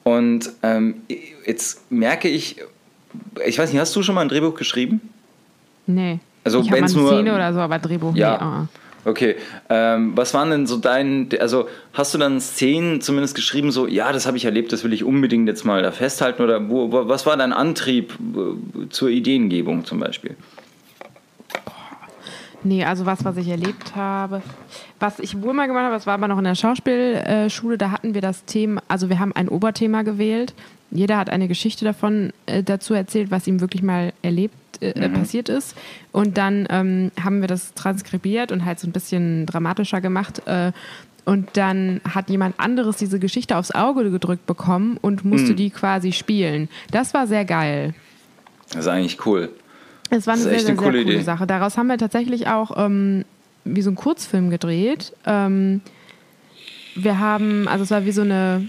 [0.03, 1.03] Und ähm,
[1.47, 2.57] jetzt merke ich,
[3.47, 5.01] ich weiß nicht, hast du schon mal ein Drehbuch geschrieben?
[5.87, 6.21] Nee.
[6.45, 8.39] Also ich habe mal eine nur, Szene oder so, aber Drehbuch ja.
[8.39, 8.45] nee.
[8.45, 8.81] Oh.
[9.05, 9.37] Okay,
[9.69, 14.13] ähm, was waren denn so dein, also hast du dann Szenen zumindest geschrieben, so, ja,
[14.13, 17.25] das habe ich erlebt, das will ich unbedingt jetzt mal da festhalten oder wo, was
[17.25, 20.37] war dein Antrieb äh, zur Ideengebung zum Beispiel?
[22.63, 24.43] Nee, also was, was ich erlebt habe.
[24.99, 28.13] Was ich wohl mal gemacht habe, das war aber noch in der Schauspielschule, da hatten
[28.13, 30.53] wir das Thema, also wir haben ein Oberthema gewählt
[30.91, 35.15] jeder hat eine Geschichte davon äh, dazu erzählt, was ihm wirklich mal erlebt äh, mhm.
[35.15, 35.77] passiert ist.
[36.13, 40.43] Und dann ähm, haben wir das transkribiert und halt so ein bisschen dramatischer gemacht.
[40.47, 40.73] Äh,
[41.25, 45.57] und dann hat jemand anderes diese Geschichte aufs Auge gedrückt bekommen und musste mhm.
[45.57, 46.69] die quasi spielen.
[46.91, 47.95] Das war sehr geil.
[48.71, 49.51] Das ist eigentlich cool.
[50.11, 51.47] Es war eine sehr, sehr, sehr coole, coole Sache.
[51.47, 53.25] Daraus haben wir tatsächlich auch ähm,
[53.65, 55.13] wie so einen Kurzfilm gedreht.
[55.25, 55.83] Ähm,
[56.97, 58.69] wir haben, also es war wie so eine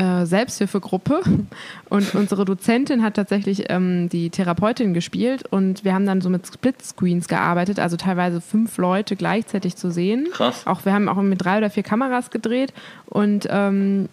[0.00, 1.20] äh, Selbsthilfegruppe
[1.90, 6.46] und unsere Dozentin hat tatsächlich ähm, die Therapeutin gespielt und wir haben dann so mit
[6.46, 10.28] Splitscreens gearbeitet, also teilweise fünf Leute gleichzeitig zu sehen.
[10.32, 10.66] Krass.
[10.66, 12.72] Auch wir haben auch mit drei oder vier Kameras gedreht
[13.06, 14.08] und ähm,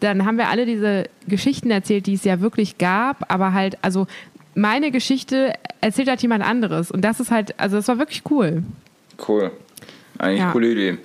[0.00, 4.06] dann haben wir alle diese Geschichten erzählt, die es ja wirklich gab, aber halt, also
[4.54, 8.62] meine Geschichte erzählt halt jemand anderes und das ist halt, also das war wirklich cool.
[9.26, 9.52] Cool.
[10.18, 10.52] Eigentlich ja.
[10.52, 10.98] coole Idee.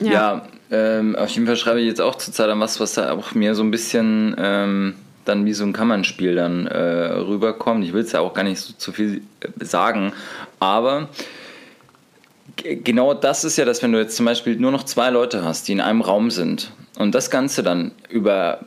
[0.00, 3.12] Ja, ja ähm, auf jeden Fall schreibe ich jetzt auch zurzeit an was, was da
[3.12, 4.94] auch mir so ein bisschen ähm,
[5.26, 7.84] dann wie so ein Kammernspiel dann äh, rüberkommt.
[7.84, 10.14] Ich will es ja auch gar nicht so zu viel äh, sagen,
[10.60, 11.10] aber
[12.56, 15.68] genau das ist ja das, wenn du jetzt zum Beispiel nur noch zwei Leute hast,
[15.68, 18.60] die in einem Raum sind und das Ganze dann über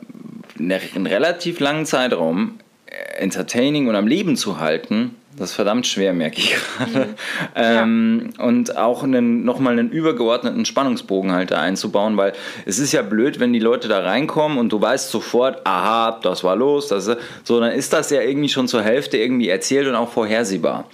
[0.58, 6.12] einen relativ langen Zeitraum äh, entertaining und am Leben zu halten, das ist verdammt schwer,
[6.12, 7.06] merke ich gerade.
[7.06, 7.14] Mhm.
[7.58, 8.44] Ähm, ja.
[8.44, 12.32] Und auch einen, nochmal einen übergeordneten Spannungsbogen halt da einzubauen, weil
[12.66, 16.44] es ist ja blöd, wenn die Leute da reinkommen und du weißt sofort, aha, das
[16.44, 17.10] war los, das
[17.44, 20.84] so, dann ist das ja irgendwie schon zur Hälfte irgendwie erzählt und auch vorhersehbar.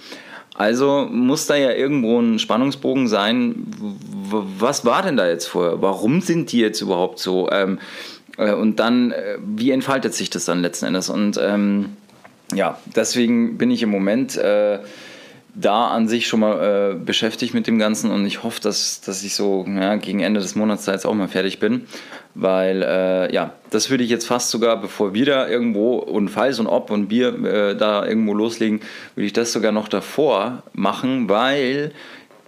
[0.55, 3.65] Also muss da ja irgendwo ein Spannungsbogen sein.
[4.59, 5.81] Was war denn da jetzt vorher?
[5.81, 7.49] Warum sind die jetzt überhaupt so?
[7.51, 7.79] Ähm,
[8.37, 11.09] äh, und dann, äh, wie entfaltet sich das dann letzten Endes?
[11.09, 11.97] Und ähm,
[12.55, 14.79] ja, deswegen bin ich im Moment äh,
[15.55, 19.23] da an sich schon mal äh, beschäftigt mit dem Ganzen und ich hoffe, dass, dass
[19.23, 21.85] ich so ja, gegen Ende des Monats da jetzt auch mal fertig bin,
[22.33, 26.59] weil äh, ja, das würde ich jetzt fast sogar, bevor wir da irgendwo und falls
[26.59, 28.81] und ob und wir äh, da irgendwo loslegen,
[29.15, 31.91] würde ich das sogar noch davor machen, weil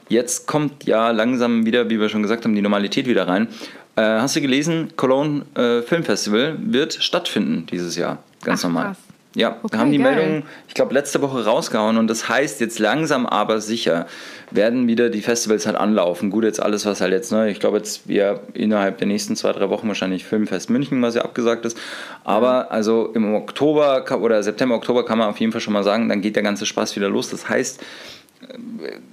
[0.10, 3.48] jetzt kommt ja langsam wieder, wie wir schon gesagt haben, die Normalität wieder rein.
[3.96, 8.86] Äh, hast du gelesen, Cologne äh, Film Festival wird stattfinden dieses Jahr, ganz Ach, normal.
[8.88, 9.05] Krass.
[9.36, 10.16] Ja, okay, haben die geil.
[10.16, 14.08] Meldung, ich glaube, letzte Woche rausgehauen und das heißt, jetzt langsam aber sicher
[14.50, 16.30] werden wieder die Festivals halt anlaufen.
[16.30, 19.52] Gut, jetzt alles, was halt jetzt, ne, ich glaube, jetzt wir innerhalb der nächsten zwei,
[19.52, 21.78] drei Wochen wahrscheinlich Filmfest München, was ja abgesagt ist.
[22.24, 26.08] Aber also im Oktober oder September, Oktober kann man auf jeden Fall schon mal sagen,
[26.08, 27.30] dann geht der ganze Spaß wieder los.
[27.30, 27.84] Das heißt,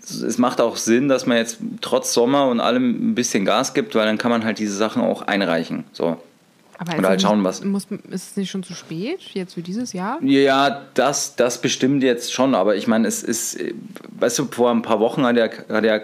[0.07, 3.95] es macht auch Sinn, dass man jetzt trotz Sommer und allem ein bisschen Gas gibt,
[3.95, 5.85] weil dann kann man halt diese Sachen auch einreichen.
[5.93, 6.19] So,
[6.83, 7.63] aber Oder halt schauen, was.
[7.65, 10.23] Muss, ist es nicht schon zu spät, jetzt für dieses Jahr?
[10.23, 13.59] Ja, das, das bestimmt jetzt schon, aber ich meine, es ist,
[14.19, 16.03] weißt du, vor ein paar Wochen hat er, hat er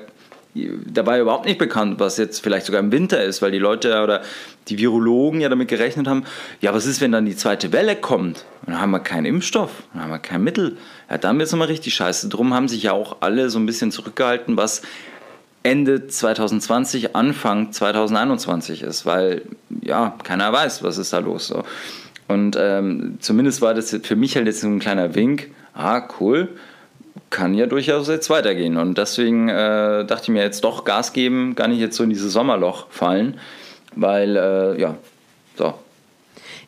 [0.55, 4.23] dabei überhaupt nicht bekannt, was jetzt vielleicht sogar im Winter ist, weil die Leute oder
[4.69, 6.25] die Virologen ja damit gerechnet haben,
[6.61, 8.45] ja, was ist, wenn dann die zweite Welle kommt?
[8.67, 10.77] Dann haben wir keinen Impfstoff, dann haben wir kein Mittel.
[11.11, 12.29] Ja, dann wird es nochmal richtig scheiße.
[12.29, 14.83] Drum haben sich ja auch alle so ein bisschen zurückgehalten, was
[15.69, 19.43] Ende 2020, Anfang 2021 ist, weil
[19.83, 21.49] ja, keiner weiß, was ist da los.
[21.49, 21.63] So.
[22.27, 26.49] Und ähm, zumindest war das für mich halt jetzt so ein kleiner Wink, ah, cool,
[27.29, 28.79] kann ja durchaus jetzt weitergehen.
[28.79, 32.09] Und deswegen äh, dachte ich mir jetzt doch Gas geben, gar nicht jetzt so in
[32.09, 33.39] dieses Sommerloch fallen,
[33.95, 34.95] weil, äh, ja,
[35.55, 35.75] so.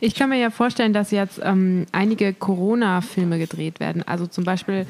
[0.00, 4.02] Ich kann mir ja vorstellen, dass jetzt ähm, einige Corona-Filme gedreht werden.
[4.06, 4.86] Also zum Beispiel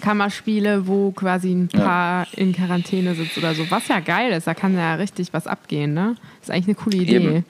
[0.00, 2.38] Kammerspiele, wo quasi ein Paar ja.
[2.38, 3.70] in Quarantäne sitzt oder so.
[3.70, 6.16] Was ja geil ist, da kann ja richtig was abgehen, ne?
[6.40, 7.44] Ist eigentlich eine coole Idee.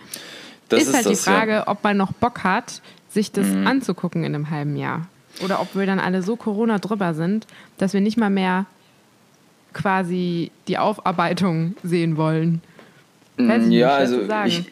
[0.71, 1.69] Ist, ist, halt das, die Frage, ja.
[1.69, 3.67] ob man noch Bock hat, sich das mhm.
[3.67, 5.07] anzugucken in einem halben Jahr.
[5.45, 7.47] Oder ob wir dann alle so Corona drüber sind,
[7.79, 8.67] dass wir nicht mal mehr
[9.73, 12.63] quasi die Aufarbeitung sehen wollen.
[13.39, 14.65] Weiß ja, also ich,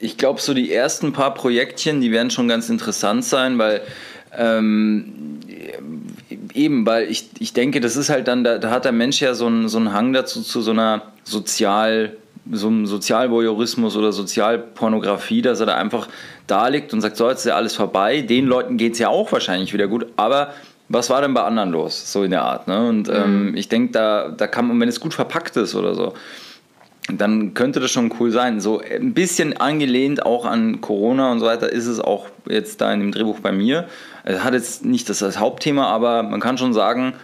[0.00, 3.82] ich glaube, so die ersten paar Projektchen, die werden schon ganz interessant sein, weil
[4.36, 5.40] ähm,
[6.54, 9.34] eben, weil ich, ich denke, das ist halt dann, da, da hat der Mensch ja
[9.34, 12.16] so einen, so einen Hang dazu, zu so einer Sozial-
[12.52, 16.08] so einem Sozialvoyeurismus oder Sozialpornografie, dass er da einfach
[16.46, 18.20] da liegt und sagt, so, jetzt ist ja alles vorbei.
[18.20, 20.52] Den Leuten geht es ja auch wahrscheinlich wieder gut, aber
[20.88, 22.12] was war denn bei anderen los?
[22.12, 22.68] So in der Art.
[22.68, 22.88] Ne?
[22.88, 23.56] Und ähm, mhm.
[23.56, 26.14] ich denke, da, da kann man, wenn es gut verpackt ist oder so,
[27.12, 28.60] dann könnte das schon cool sein.
[28.60, 32.92] So ein bisschen angelehnt auch an Corona und so weiter ist es auch jetzt da
[32.92, 33.88] in dem Drehbuch bei mir.
[34.24, 37.14] Es hat jetzt nicht das als Hauptthema, aber man kann schon sagen,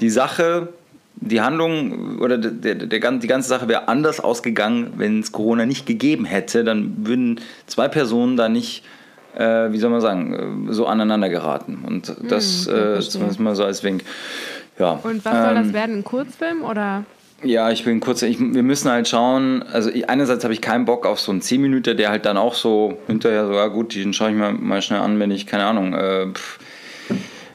[0.00, 0.68] die Sache,
[1.16, 5.86] die Handlung oder der, der, die ganze Sache wäre anders ausgegangen, wenn es Corona nicht
[5.86, 6.62] gegeben hätte.
[6.62, 8.84] Dann würden zwei Personen da nicht,
[9.34, 11.82] äh, wie soll man sagen, so aneinander geraten.
[11.84, 14.04] Und das, hm, äh, das mal so als Wink.
[14.78, 15.00] Ja.
[15.02, 15.96] Und was soll das ähm, werden?
[15.96, 17.04] Ein Kurzfilm oder?
[17.42, 18.22] Ja, ich bin kurz.
[18.22, 19.62] Ich, wir müssen halt schauen.
[19.62, 22.36] Also, ich, einerseits habe ich keinen Bock auf so einen 10 Minuten, der halt dann
[22.36, 25.46] auch so hinterher so, ja gut, den schaue ich mir mal schnell an, wenn ich,
[25.46, 26.58] keine Ahnung, äh, pff,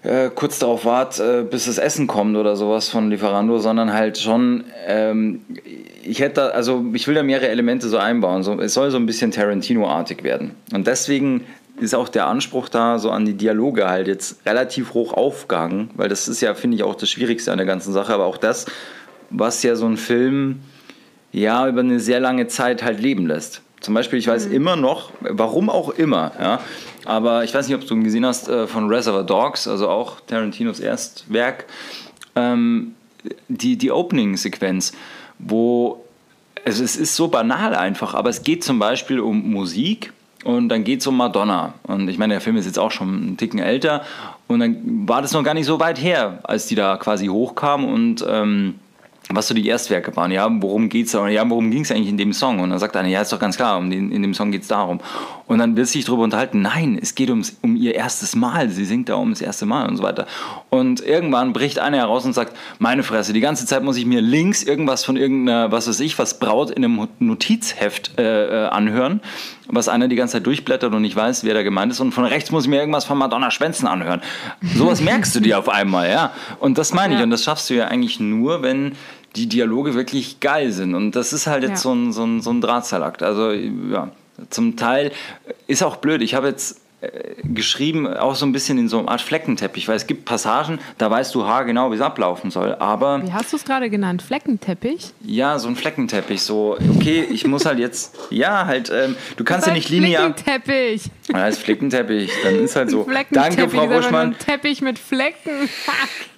[0.04, 4.18] äh, kurz darauf warte, äh, bis das Essen kommt oder sowas von Lieferando, sondern halt
[4.18, 5.42] schon, ähm,
[6.04, 8.44] ich hätte, also ich will da mehrere Elemente so einbauen.
[8.44, 10.56] So, es soll so ein bisschen Tarantino-artig werden.
[10.74, 11.46] Und deswegen
[11.80, 16.10] ist auch der Anspruch da so an die Dialoge halt jetzt relativ hoch aufgegangen, weil
[16.10, 18.66] das ist ja, finde ich, auch das Schwierigste an der ganzen Sache, aber auch das,
[19.32, 20.62] was ja so ein Film
[21.32, 23.62] ja über eine sehr lange Zeit halt leben lässt.
[23.80, 24.54] Zum Beispiel, ich weiß mhm.
[24.54, 26.60] immer noch, warum auch immer, ja,
[27.06, 30.20] aber ich weiß nicht, ob du ihn gesehen hast äh, von Reservoir Dogs, also auch
[30.22, 31.66] Tarantinos Erstwerk,
[32.36, 32.94] ähm,
[33.48, 34.94] die, die Opening-Sequenz,
[35.40, 36.04] wo
[36.66, 40.14] also es ist so banal einfach, aber es geht zum Beispiel um Musik
[40.44, 41.74] und dann geht es um Madonna.
[41.84, 44.04] Und ich meine, der Film ist jetzt auch schon einen Ticken älter
[44.48, 47.86] und dann war das noch gar nicht so weit her, als die da quasi hochkam
[47.86, 48.76] und ähm,
[49.36, 51.28] was so die Erstwerke waren, ja, worum geht's da?
[51.28, 52.60] Ja, worum ging es eigentlich in dem Song?
[52.60, 54.64] Und dann sagt einer, ja, ist doch ganz klar, um den, in dem Song geht
[54.64, 55.00] es darum.
[55.48, 58.86] Und dann wird sich darüber unterhalten, nein, es geht ums, um ihr erstes Mal, sie
[58.86, 60.26] singt da um das erste Mal und so weiter.
[60.70, 64.22] Und irgendwann bricht einer heraus und sagt, meine Fresse, die ganze Zeit muss ich mir
[64.22, 69.20] links irgendwas von irgendeiner, was weiß ich, was Braut in einem Notizheft äh, äh, anhören,
[69.68, 72.00] was einer die ganze Zeit durchblättert und nicht weiß, wer da gemeint ist.
[72.00, 74.22] Und von rechts muss ich mir irgendwas von Madonna Schwänzen anhören.
[74.76, 76.32] Sowas merkst du dir auf einmal, ja.
[76.60, 77.22] Und das meine ich.
[77.22, 78.94] Und das schaffst du ja eigentlich nur, wenn
[79.36, 80.96] die Dialoge wirklich geil sind.
[80.96, 81.78] Und das ist halt jetzt ja.
[81.78, 83.24] so ein, so ein, so ein Drahtseilakt.
[83.24, 84.10] Also ja,
[84.50, 85.12] zum Teil
[85.68, 86.22] ist auch blöd.
[86.22, 89.96] Ich habe jetzt äh, geschrieben, auch so ein bisschen in so einer Art Fleckenteppich, weil
[89.96, 92.76] es gibt Passagen, da weißt du haargenau, wie es ablaufen soll.
[92.76, 93.24] Aber.
[93.24, 94.22] Wie hast du es gerade genannt?
[94.22, 95.12] Fleckenteppich?
[95.24, 96.44] Ja, so ein Fleckenteppich.
[96.44, 98.16] So, okay, ich muss halt jetzt.
[98.30, 100.34] Ja, halt, ähm, du kannst ja nicht linear.
[100.36, 101.04] Fleckenteppich.
[101.30, 102.30] Ja, ist Fleckenteppich.
[102.44, 103.08] Dann ist halt so.
[103.32, 104.38] Danke, Frau Buschmann.
[104.38, 105.70] Teppich mit Flecken.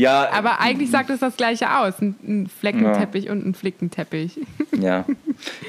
[0.00, 0.30] Ja.
[0.32, 1.94] Aber eigentlich sagt es das Gleiche aus.
[2.00, 3.32] Ein Fleckenteppich ja.
[3.32, 4.40] und ein Flickenteppich.
[4.80, 5.04] Ja.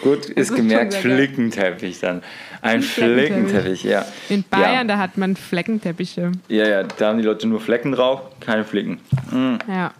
[0.03, 2.21] Gut, ist, ist gemerkt, Flickenteppich dann.
[2.61, 4.05] Ein Flickenteppich, ja.
[4.29, 4.95] In Bayern, ja.
[4.95, 6.31] da hat man Fleckenteppiche.
[6.47, 9.01] Ja, ja, da haben die Leute nur Flecken drauf, keine Flicken.
[9.31, 9.59] Mhm.
[9.67, 9.91] Ja.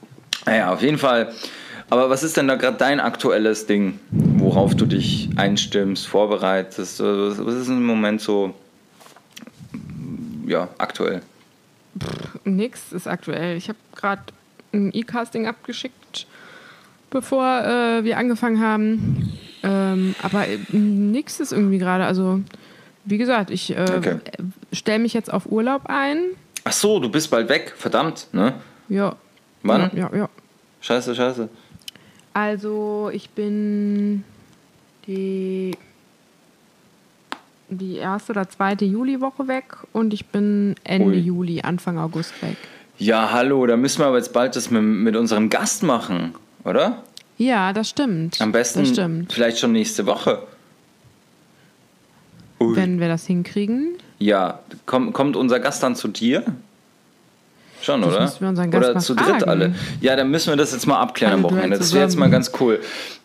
[0.46, 1.34] Naja, auf jeden Fall.
[1.90, 7.02] Aber was ist denn da gerade dein aktuelles Ding, worauf du dich einstimmst, vorbereitest?
[7.02, 8.54] Was ist im Moment so
[10.48, 11.22] ja, aktuell?
[12.00, 13.58] Pff, nix ist aktuell.
[13.58, 14.22] Ich habe gerade
[14.74, 16.28] ein E-Casting abgeschickt,
[17.10, 19.38] bevor äh, wir angefangen haben.
[19.64, 22.06] Ähm, aber äh, nix ist irgendwie gerade.
[22.06, 22.42] Also,
[23.06, 24.20] wie gesagt, ich äh, okay.
[24.72, 26.20] stelle mich jetzt auf Urlaub ein.
[26.64, 27.74] Ach so, du bist bald weg.
[27.76, 28.54] Verdammt, ne?
[28.88, 29.16] Ja.
[29.64, 29.92] Wann?
[29.96, 30.30] Ja, ja.
[30.82, 31.50] Scheiße, scheiße.
[32.34, 34.24] Also, ich bin
[35.08, 35.78] die
[37.72, 41.20] die erste oder zweite Juliwoche weg und ich bin Ende Ui.
[41.20, 42.58] Juli, Anfang August weg.
[42.98, 47.02] Ja, hallo, da müssen wir aber jetzt bald das mit, mit unserem Gast machen, oder?
[47.38, 48.40] Ja, das stimmt.
[48.40, 49.34] Am besten stimmt.
[49.34, 50.44] vielleicht schon nächste Woche.
[52.60, 52.76] Ui.
[52.76, 53.96] Wenn wir das hinkriegen.
[54.20, 56.46] Ja, komm, kommt unser Gast dann zu dir?
[57.82, 58.34] Schon, das oder?
[58.40, 59.44] Wir unseren Gast oder zu dritt fragen.
[59.44, 59.76] alle.
[60.02, 61.78] Ja, dann müssen wir das jetzt mal abklären am Wochenende.
[61.78, 62.80] Das wäre jetzt mal ganz cool.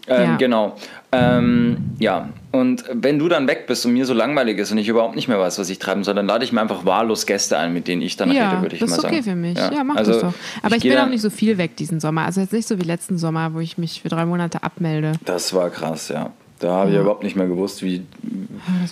[0.09, 0.37] Ähm, ja.
[0.37, 0.77] Genau.
[1.13, 4.89] Ähm, ja, und wenn du dann weg bist und mir so langweilig ist und ich
[4.89, 7.59] überhaupt nicht mehr weiß, was ich treiben soll, dann lade ich mir einfach wahllos Gäste
[7.59, 9.03] ein, mit denen ich dann ja, rede, würde ich mal sagen.
[9.03, 9.57] das ist okay für mich.
[9.57, 10.35] Ja, ja mach also, das doch.
[10.63, 12.25] Aber ich, ich bin auch nicht so viel weg diesen Sommer.
[12.25, 15.13] Also jetzt nicht so wie letzten Sommer, wo ich mich für drei Monate abmelde.
[15.25, 16.31] Das war krass, ja.
[16.59, 18.03] Da habe ich ja überhaupt nicht mehr gewusst, wie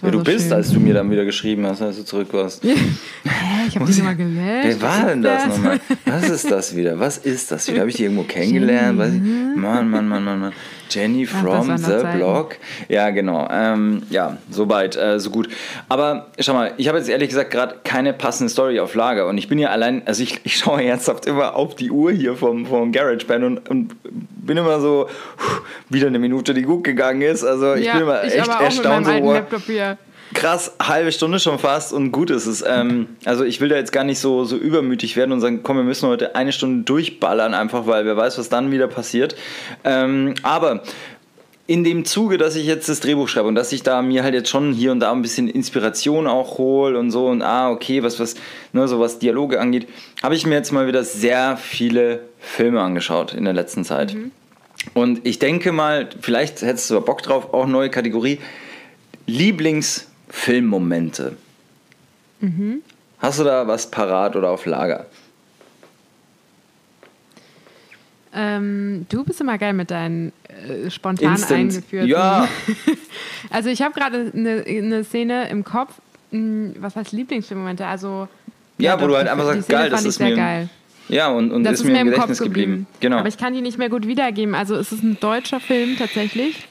[0.00, 0.53] wer du bist, schön.
[0.53, 2.62] als du mir dann wieder geschrieben hast, als du zurück warst.
[2.64, 2.70] Hä?
[3.68, 4.64] Ich habe die mal gelöscht.
[4.64, 5.81] Wer war denn das, nochmal?
[6.07, 6.98] Was ist das wieder?
[6.98, 7.81] Was ist das wieder?
[7.81, 8.98] Habe ich die irgendwo kennengelernt?
[8.98, 10.53] Mann, Mann, Mann, Mann, Mann.
[10.90, 12.57] Jenny from Ach, the Blog.
[12.88, 13.48] Ja, genau.
[13.50, 15.48] Ähm, ja, soweit, äh, so gut.
[15.88, 19.38] Aber schau mal, ich habe jetzt ehrlich gesagt gerade keine passende Story auf Lager und
[19.38, 22.66] ich bin ja allein, also ich, ich schaue ernsthaft immer auf die Uhr hier vom,
[22.66, 25.09] vom GarageBand und, und bin immer so,
[25.88, 27.44] wieder eine Minute, die gut gegangen ist.
[27.44, 29.07] Also ich ja, bin immer echt erstaunt.
[29.07, 29.54] So,
[30.33, 32.62] krass, halbe Stunde schon fast und gut ist es.
[32.67, 35.77] Ähm, also ich will da jetzt gar nicht so, so übermütig werden und sagen, komm,
[35.77, 39.37] wir müssen heute eine Stunde durchballern, einfach weil wer weiß, was dann wieder passiert.
[39.85, 40.83] Ähm, aber
[41.67, 44.35] in dem Zuge, dass ich jetzt das Drehbuch schreibe und dass ich da mir halt
[44.35, 48.03] jetzt schon hier und da ein bisschen Inspiration auch hole und so und ah, okay,
[48.03, 48.35] was, was,
[48.73, 49.88] ne, so was Dialoge angeht,
[50.23, 54.14] habe ich mir jetzt mal wieder sehr viele Filme angeschaut in der letzten Zeit.
[54.14, 54.31] Mhm.
[54.93, 58.38] Und ich denke mal, vielleicht hättest du Bock drauf, auch neue Kategorie.
[59.27, 61.37] Lieblingsfilmmomente.
[62.41, 62.83] Mhm.
[63.19, 65.07] Hast du da was parat oder auf Lager?
[68.37, 71.61] Ähm, du bist immer geil mit deinen äh, spontan Instant.
[71.61, 72.09] eingeführten.
[72.09, 72.49] Ja.
[73.51, 75.95] also ich habe gerade eine, eine Szene im Kopf.
[76.33, 77.87] Hm, was heißt Lieblingsfilmmomente?
[77.87, 78.29] Also
[78.79, 80.35] ja, ja wo du halt einfach sagst, geil, das ist mir.
[80.35, 80.69] Geil.
[81.09, 82.73] Ja, und, und das ist, mir im Gedächtnis Kopf geblieben.
[82.73, 82.87] geblieben.
[83.01, 83.19] Genau.
[83.19, 84.55] Aber ich kann die nicht mehr gut wiedergeben.
[84.55, 86.67] Also es ist ein deutscher Film tatsächlich.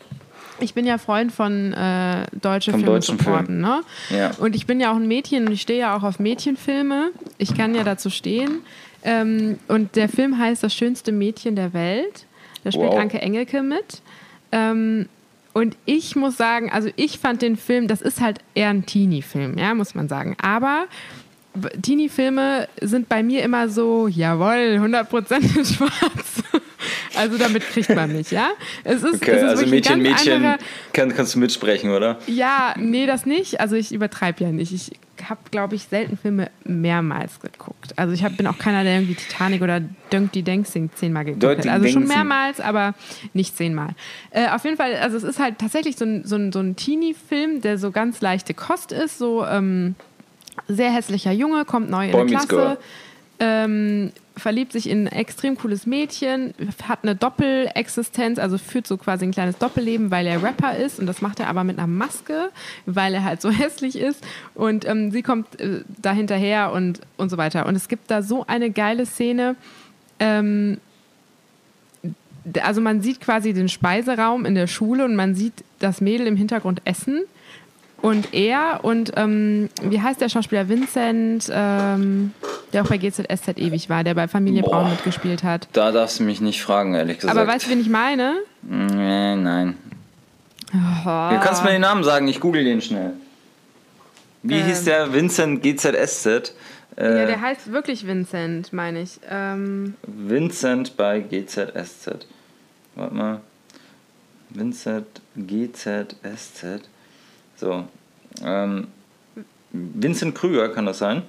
[0.60, 3.82] Ich bin ja Freund von äh, deutsche Vom Filme deutschen supporten, ne?
[4.10, 4.32] Ja.
[4.39, 7.12] Und ich bin ja auch ein Mädchen und ich stehe ja auch auf Mädchenfilme.
[7.38, 8.62] Ich kann ja dazu stehen.
[9.04, 12.26] Ähm, und der Film heißt Das schönste Mädchen der Welt.
[12.63, 13.00] Da spielt Wow.
[13.00, 14.02] Anke Engelke mit.
[14.52, 15.08] Ähm,
[15.54, 19.58] und ich muss sagen, also ich fand den Film, das ist halt eher ein Teenie-Film,
[19.58, 20.36] ja, muss man sagen.
[20.42, 20.86] Aber
[21.82, 26.44] Teenie-Filme sind bei mir immer so, jawohl, 100% in schwarz.
[27.15, 28.49] Also damit kriegt man mich, ja.
[28.84, 30.58] Es ist, Okay, es ist also Mädchen, Mädchen, anderer-
[30.93, 32.17] kann, kannst du mitsprechen, oder?
[32.28, 33.60] ja, nee, das nicht.
[33.60, 34.71] Also ich übertreibe ja nicht.
[34.73, 34.91] Ich
[35.30, 37.93] habe, glaube ich, selten Filme mehrmals geguckt.
[37.97, 41.43] Also ich hab, bin auch keiner, der irgendwie Titanic oder Dunk die Dancing zehnmal geguckt
[41.43, 41.76] Dirty hat.
[41.76, 42.17] Also schon Dancing.
[42.17, 42.93] mehrmals, aber
[43.34, 43.89] nicht zehnmal.
[44.32, 46.76] Äh, auf jeden Fall, also es ist halt tatsächlich so ein, so ein, so ein
[46.76, 49.17] Teenie-Film, der so ganz leichte Kost ist.
[49.17, 49.95] So ähm,
[50.67, 52.47] sehr hässlicher Junge, kommt neu in Boy die Klasse.
[52.47, 52.78] Girl.
[53.39, 56.54] Ähm, verliebt sich in ein extrem cooles Mädchen,
[56.88, 61.00] hat eine Doppelexistenz, also führt so quasi ein kleines Doppelleben, weil er Rapper ist.
[61.00, 62.50] Und das macht er aber mit einer Maske,
[62.86, 64.24] weil er halt so hässlich ist.
[64.56, 67.65] Und ähm, sie kommt äh, da hinterher und, und so weiter.
[67.65, 69.56] Und es gibt da so eine geile Szene,
[70.19, 70.78] ähm,
[72.62, 76.36] also man sieht quasi den Speiseraum in der Schule und man sieht das Mädel im
[76.36, 77.24] Hintergrund essen
[78.04, 82.34] und er und ähm, wie heißt der Schauspieler Vincent, ähm,
[82.74, 84.72] der auch bei GZSZ ewig war, der bei Familie Boah.
[84.82, 85.68] Braun mitgespielt hat.
[85.72, 87.38] Da darfst du mich nicht fragen, ehrlich gesagt.
[87.38, 88.36] Aber weißt du, wen ich meine?
[88.62, 89.78] Nee, nein.
[90.74, 91.30] Oh.
[91.32, 93.13] Du kannst mir den Namen sagen, ich google den schnell.
[94.42, 94.66] Wie Ähm.
[94.66, 96.54] hieß der Vincent GZSZ?
[96.98, 99.20] Äh, Ja, der heißt wirklich Vincent, meine ich.
[99.30, 102.28] Ähm, Vincent bei GZSZ.
[102.96, 103.39] Warte mal.
[104.50, 106.82] Vincent GZSZ.
[107.63, 107.86] So.
[108.43, 108.88] Ähm,
[109.71, 111.23] Vincent Krüger, kann das sein?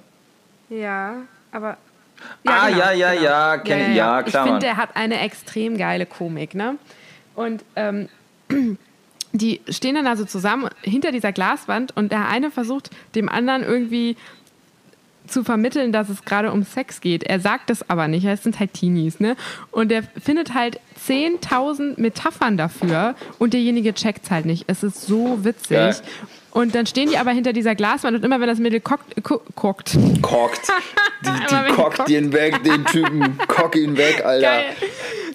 [0.68, 1.18] ja,
[1.52, 1.76] aber.
[2.44, 3.96] Ah, ja, ja, ja, kenn ich.
[3.96, 6.76] Ja, klar, Ich finde, der hat eine extrem geile Komik, ne?
[7.36, 8.08] Und ähm,
[9.32, 14.16] die stehen dann also zusammen hinter dieser Glaswand und der eine versucht dem anderen irgendwie
[15.26, 17.24] zu vermitteln, dass es gerade um Sex geht.
[17.24, 19.36] Er sagt das aber nicht, es sind halt Teenies, ne?
[19.70, 24.64] Und er findet halt 10.000 Metaphern dafür und derjenige checkt's halt nicht.
[24.66, 25.70] Es ist so witzig.
[25.70, 25.96] Geil.
[26.50, 29.40] Und dann stehen die aber hinter dieser Glaswand und immer wenn das Mädel guckt, gu-
[29.56, 30.60] guckt, Kockt.
[31.24, 32.10] Die, die kockt kockt.
[32.10, 33.38] ihn weg, den Typen.
[33.48, 34.46] Kock ihn weg, Alter.
[34.46, 34.64] Geil.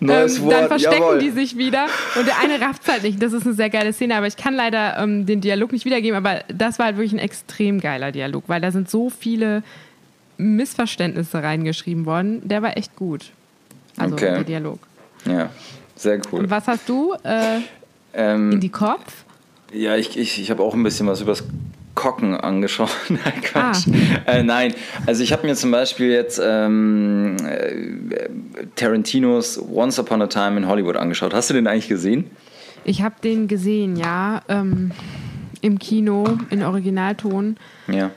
[0.01, 1.19] Neues ähm, Wort, dann verstecken jawohl.
[1.19, 3.21] die sich wieder und der eine rafft halt nicht.
[3.21, 6.15] Das ist eine sehr geile Szene, aber ich kann leider ähm, den Dialog nicht wiedergeben,
[6.17, 9.63] aber das war halt wirklich ein extrem geiler Dialog, weil da sind so viele
[10.37, 12.41] Missverständnisse reingeschrieben worden.
[12.47, 13.31] Der war echt gut.
[13.97, 14.33] Also Okay.
[14.35, 14.79] der Dialog.
[15.25, 15.49] Ja,
[15.95, 16.39] sehr cool.
[16.39, 17.63] Und was hast du äh, in
[18.13, 19.25] Ähm, die Kopf?
[19.73, 21.43] ja, ich, ich, ich habe auch ein bisschen was übers
[21.99, 22.95] Kocken angeschaut.
[23.09, 23.87] Nein, Quatsch.
[24.25, 24.31] Ah.
[24.31, 24.73] Äh, nein,
[25.05, 28.29] also ich habe mir zum Beispiel jetzt ähm, äh,
[28.77, 31.33] Tarantinos Once Upon a Time in Hollywood angeschaut.
[31.33, 32.31] Hast du den eigentlich gesehen?
[32.85, 34.91] Ich habe den gesehen, ja, ähm,
[35.59, 37.57] im Kino in Originalton.
[37.89, 38.11] Ja.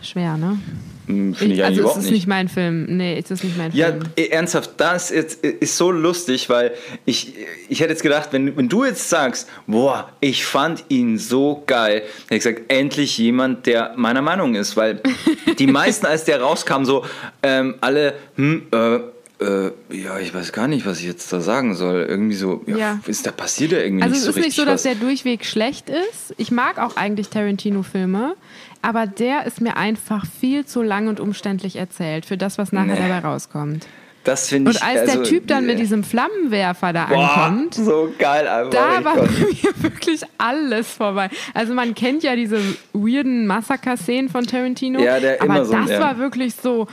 [0.00, 0.58] Schwer, ne?
[1.06, 2.12] Hm, Finde ich, eigentlich also es überhaupt ist nicht.
[2.12, 2.84] nicht mein Film.
[2.96, 4.02] Nee, es ist nicht mein Ja, Film.
[4.16, 6.72] eh, ernsthaft, das ist, ist so lustig, weil
[7.04, 7.34] ich,
[7.68, 12.02] ich hätte jetzt gedacht, wenn, wenn du jetzt sagst, boah, ich fand ihn so geil,
[12.28, 15.00] hätte ich gesagt, endlich jemand, der meiner Meinung ist, weil
[15.58, 17.04] die meisten, als der rauskam, so
[17.42, 18.96] ähm, alle, hm, äh,
[19.44, 22.06] äh, ja, ich weiß gar nicht, was ich jetzt da sagen soll.
[22.08, 23.00] Irgendwie so, ja, Ja.
[23.08, 24.82] ist da passiert ja irgendwie Also nicht es so ist nicht so, dass was.
[24.84, 26.32] der durchweg schlecht ist.
[26.36, 28.36] Ich mag auch eigentlich Tarantino-Filme,
[28.82, 32.94] aber der ist mir einfach viel zu lang und umständlich erzählt für das, was nachher
[32.94, 33.08] Nee.
[33.08, 33.86] dabei rauskommt.
[34.24, 34.76] Das finde ich.
[34.80, 38.46] Und als also, der Typ dann mit äh, diesem Flammenwerfer da boah, ankommt, so geil
[38.46, 38.70] einfach.
[38.70, 41.28] da war bei mir wirklich alles vorbei.
[41.54, 42.60] Also man kennt ja diese
[42.92, 46.00] weirden Massaker-Szenen von Tarantino, Ja, der aber immer so das ja.
[46.00, 46.86] war wirklich so,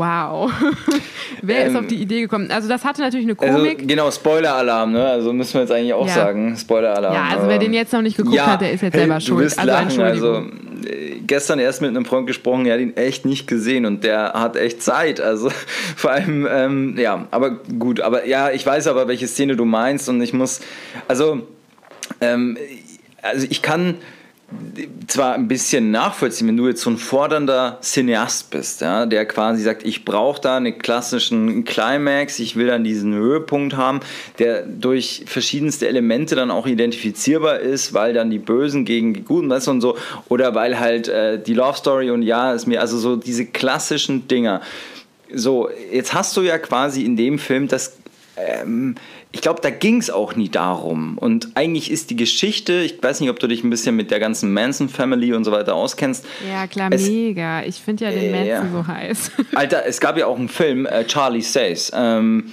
[0.00, 0.50] wow.
[1.42, 2.50] Wer ist Ähm, auf die Idee gekommen?
[2.50, 3.86] Also das hatte natürlich eine Also, Komik.
[3.86, 5.06] genau, Spoiler-Alarm, ne?
[5.06, 6.14] Also müssen wir jetzt eigentlich auch Ja.
[6.14, 6.56] sagen.
[6.56, 7.14] Spoiler-Alarm.
[7.14, 9.44] ja, also wer den jetzt noch nicht geguckt hat, der ist jetzt selber du schuld.
[9.46, 10.00] wirst Also lachen.
[10.02, 10.34] Also,
[10.86, 14.32] äh, gestern erst mit einem Freund gesprochen, der hat ihn echt nicht gesehen und der
[14.34, 15.20] hat echt Zeit.
[15.20, 15.50] Also
[15.96, 20.08] vor allem, ähm, ja, aber gut, aber ja, ich weiß aber, welche Szene du meinst
[20.08, 20.60] und ich muss,
[21.08, 21.46] also,
[22.20, 22.56] ähm,
[23.22, 23.96] also ich kann
[25.06, 29.62] zwar ein bisschen nachvollziehen, wenn du jetzt so ein fordernder Cineast bist, ja, der quasi
[29.62, 34.00] sagt, ich brauche da einen klassischen Climax, ich will dann diesen Höhepunkt haben,
[34.38, 39.48] der durch verschiedenste Elemente dann auch identifizierbar ist, weil dann die Bösen gegen die Guten,
[39.48, 39.96] du, und so,
[40.28, 44.26] oder weil halt äh, die Love Story und ja, ist mir, also so diese klassischen
[44.26, 44.62] Dinger.
[45.32, 47.96] So, jetzt hast du ja quasi in dem Film das
[48.36, 48.96] ähm,
[49.32, 51.16] ich glaube, da ging es auch nie darum.
[51.16, 54.18] Und eigentlich ist die Geschichte, ich weiß nicht, ob du dich ein bisschen mit der
[54.18, 56.26] ganzen Manson-Family und so weiter auskennst.
[56.50, 57.62] Ja, klar, es, mega.
[57.62, 59.30] Ich finde ja den äh, Manson so heiß.
[59.54, 62.50] Alter, es gab ja auch einen Film, äh, Charlie Says, ähm,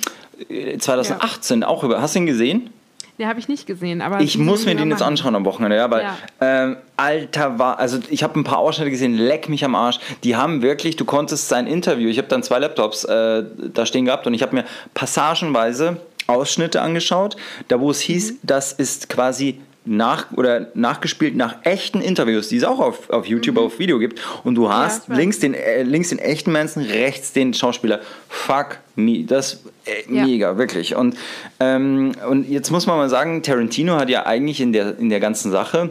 [0.78, 1.68] 2018 ja.
[1.68, 1.99] auch über.
[1.99, 2.70] Hast du ihn gesehen?
[3.18, 4.22] Den habe ich nicht gesehen, aber.
[4.22, 6.16] Ich muss mir den jetzt anschauen am Wochenende, ja, weil, ja.
[6.39, 9.99] Ähm, Alter, war, also ich habe ein paar Ausschnitte gesehen, leck mich am Arsch.
[10.24, 13.43] Die haben wirklich, du konntest sein Interview, ich habe dann zwei Laptops äh,
[13.74, 15.97] da stehen gehabt und ich habe mir passagenweise
[16.28, 18.38] Ausschnitte angeschaut, da wo es hieß, mhm.
[18.44, 23.56] das ist quasi nach oder nachgespielt nach echten Interviews, die es auch auf, auf YouTube
[23.56, 23.62] mhm.
[23.62, 24.22] auf Video gibt.
[24.44, 28.02] Und du hast ja, links, den, äh, links den echten Manson, rechts den Schauspieler.
[28.28, 29.24] Fuck me.
[29.24, 30.26] Das äh, ja.
[30.26, 30.96] mega, wirklich.
[30.96, 31.16] Und,
[31.60, 35.20] ähm, und jetzt muss man mal sagen, Tarantino hat ja eigentlich in der, in der
[35.20, 35.90] ganzen Sache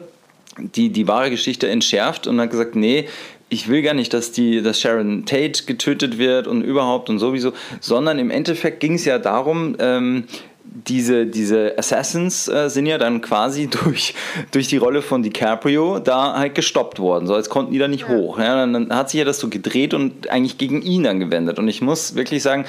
[0.58, 3.08] die, die wahre Geschichte entschärft und hat gesagt, nee,
[3.48, 7.52] ich will gar nicht, dass, die, dass Sharon Tate getötet wird und überhaupt und sowieso,
[7.80, 10.24] sondern im Endeffekt ging es ja darum, ähm,
[10.64, 14.14] diese, diese Assassins äh, sind ja dann quasi durch,
[14.50, 17.26] durch die Rolle von DiCaprio da halt gestoppt worden.
[17.26, 18.16] So als konnten die da nicht ja.
[18.16, 18.38] hoch.
[18.38, 21.58] Ja, dann, dann, hat sich ja das so gedreht und eigentlich gegen ihn dann gewendet.
[21.58, 22.64] Und ich muss wirklich sagen,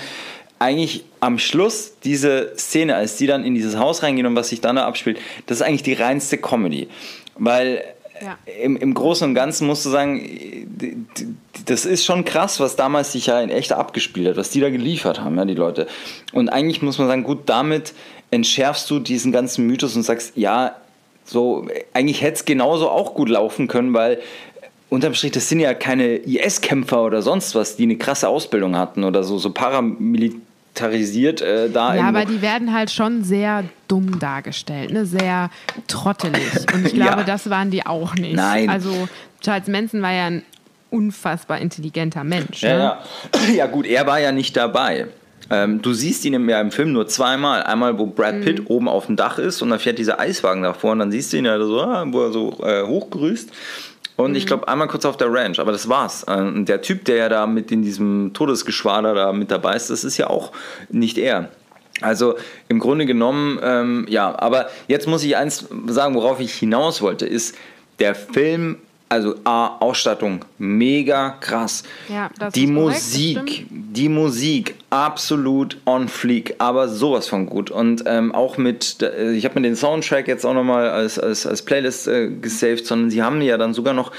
[0.59, 4.61] eigentlich am Schluss diese Szene, als die dann in dieses Haus reingehen und was sich
[4.61, 6.88] dann da abspielt, das ist eigentlich die reinste Comedy.
[7.36, 7.84] Weil
[8.22, 8.38] ja.
[8.61, 10.68] im, im Großen und Ganzen musst du sagen,
[11.65, 14.70] das ist schon krass, was damals sich ja in echt abgespielt hat, was die da
[14.70, 15.88] geliefert haben, ja, die Leute.
[16.34, 17.93] Und eigentlich muss man sagen, gut, damit
[18.32, 20.76] entschärfst du diesen ganzen Mythos und sagst, ja,
[21.26, 24.22] so, eigentlich hätte es genauso auch gut laufen können, weil
[24.89, 29.03] unterm Strich, das sind ja keine IS-Kämpfer oder sonst was, die eine krasse Ausbildung hatten
[29.03, 29.49] oder so, so
[30.78, 31.95] paramilitarisiert äh, da.
[31.95, 35.05] Ja, aber die werden halt schon sehr dumm dargestellt, ne?
[35.05, 35.49] sehr
[35.88, 36.41] trottelig.
[36.73, 37.23] Und ich glaube, ja.
[37.23, 38.36] das waren die auch nicht.
[38.36, 38.69] Nein.
[38.69, 39.07] Also
[39.41, 40.43] Charles Manson war ja ein
[40.89, 42.61] unfassbar intelligenter Mensch.
[42.61, 42.97] Ja, ne?
[43.47, 43.53] ja.
[43.53, 45.07] ja gut, er war ja nicht dabei.
[45.49, 47.63] Ähm, du siehst ihn ja im Film nur zweimal.
[47.63, 48.67] Einmal, wo Brad Pitt mhm.
[48.67, 51.38] oben auf dem Dach ist und dann fährt dieser Eiswagen davor und dann siehst du
[51.38, 53.49] ihn ja so, ah, wo er so äh, hochgrüßt.
[54.18, 54.38] Und mhm.
[54.38, 56.26] ich glaube, einmal kurz auf der Ranch, aber das war's.
[56.26, 60.03] Und der Typ, der ja da mit in diesem Todesgeschwader da mit dabei ist, das
[60.03, 60.51] ist ja auch
[60.89, 61.49] nicht er.
[62.01, 62.36] Also
[62.68, 67.26] im Grunde genommen, ähm, ja, aber jetzt muss ich eins sagen, worauf ich hinaus wollte,
[67.26, 67.55] ist,
[67.99, 68.78] der Film
[69.09, 71.83] also A, Ausstattung, mega krass.
[72.09, 77.71] Ja, das die Musik, korrekt, die Musik, absolut on fleek, aber sowas von gut.
[77.71, 81.47] Und ähm, auch mit, äh, ich habe mir den Soundtrack jetzt auch nochmal als, als,
[81.47, 84.11] als Playlist äh, gesaved, sondern sie haben ja dann sogar noch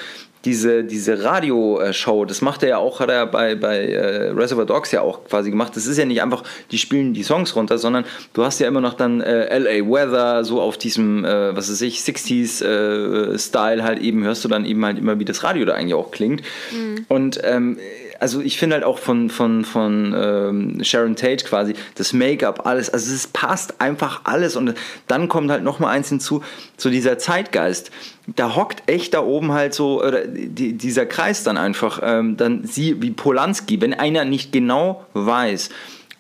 [0.45, 4.93] diese, diese Radioshow, das macht er ja auch, hat er bei, bei äh, Reservoir Dogs
[4.93, 5.77] ja auch quasi gemacht.
[5.77, 8.81] Das ist ja nicht einfach, die spielen die Songs runter, sondern du hast ja immer
[8.81, 13.83] noch dann äh, LA Weather, so auf diesem, äh, was weiß ich, 60s äh, Style
[13.83, 16.43] halt eben, hörst du dann eben halt immer, wie das Radio da eigentlich auch klingt.
[16.73, 17.05] Mhm.
[17.09, 17.79] Und ähm,
[18.21, 22.91] also ich finde halt auch von, von, von ähm, Sharon Tate quasi, das Make-up, alles,
[22.91, 24.75] also es passt einfach alles und
[25.07, 26.43] dann kommt halt nochmal eins hinzu,
[26.77, 27.91] so dieser Zeitgeist.
[28.27, 32.65] Da hockt echt da oben halt so, oder die, dieser Kreis dann einfach, ähm, dann
[32.65, 35.71] sie wie Polanski, wenn einer nicht genau weiß,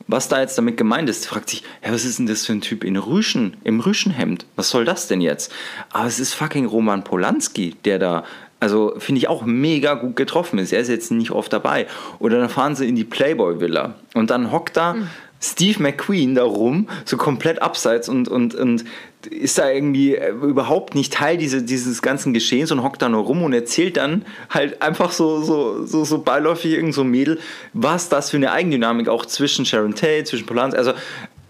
[0.08, 2.62] was da jetzt damit gemeint ist, fragt sich, ja, was ist denn das für ein
[2.62, 4.46] Typ in Rüschen, im Rüschenhemd?
[4.56, 5.52] Was soll das denn jetzt?
[5.92, 8.24] Aber es ist fucking Roman Polanski, der da
[8.60, 10.72] also finde ich auch mega gut getroffen ist.
[10.72, 11.86] Er ist jetzt nicht oft dabei.
[12.18, 15.08] Oder dann fahren sie in die Playboy-Villa und dann hockt da mhm.
[15.40, 18.84] Steve McQueen da rum, so komplett abseits und, und, und
[19.30, 23.24] ist da irgendwie äh, überhaupt nicht Teil diese, dieses ganzen Geschehens und hockt da nur
[23.24, 27.38] rum und erzählt dann halt einfach so, so, so, so beiläufig irgend so Mädel,
[27.72, 30.92] was das für eine Eigendynamik auch zwischen Sharon Tate, zwischen Polanski, also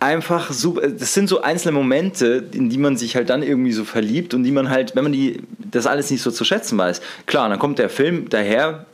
[0.00, 0.88] einfach super.
[0.88, 4.44] Das sind so einzelne Momente, in die man sich halt dann irgendwie so verliebt und
[4.44, 7.00] die man halt, wenn man die das alles nicht so zu schätzen weiß.
[7.26, 8.86] Klar, dann kommt der Film daher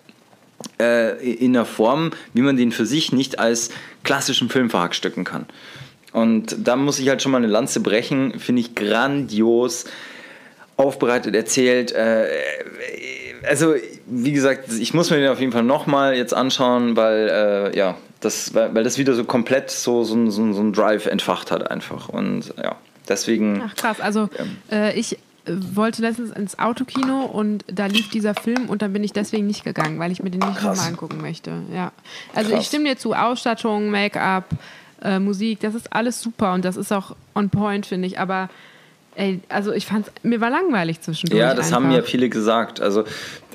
[0.81, 3.71] äh, in einer Form, wie man den für sich nicht als
[4.03, 5.47] klassischen Film verhackstücken kann.
[6.13, 9.85] Und da muss ich halt schon mal eine Lanze brechen, finde ich grandios
[10.77, 11.93] aufbereitet, erzählt.
[11.93, 12.27] Äh,
[13.47, 13.75] also,
[14.07, 17.97] wie gesagt, ich muss mir den auf jeden Fall nochmal jetzt anschauen, weil, äh, ja,
[18.25, 21.71] das, weil, weil das wieder so komplett so, so, so, so ein Drive entfacht hat
[21.71, 22.09] einfach.
[22.09, 22.77] Und ja,
[23.09, 23.63] deswegen.
[23.65, 25.19] Ach krass, also ähm, äh, ich äh,
[25.75, 29.65] wollte letztens ins Autokino und da lief dieser Film und dann bin ich deswegen nicht
[29.65, 31.53] gegangen, weil ich mir den nicht nochmal angucken möchte.
[31.73, 31.93] Ja.
[32.35, 32.61] Also krass.
[32.61, 34.47] ich stimme dir zu, Ausstattung, Make-up,
[35.03, 38.49] äh, Musik, das ist alles super und das ist auch on point, finde ich, aber
[39.17, 41.41] Ey, also ich fand mir war langweilig zwischendurch.
[41.41, 41.83] Ja, das einfach.
[41.83, 42.81] haben ja viele gesagt.
[42.81, 43.05] Also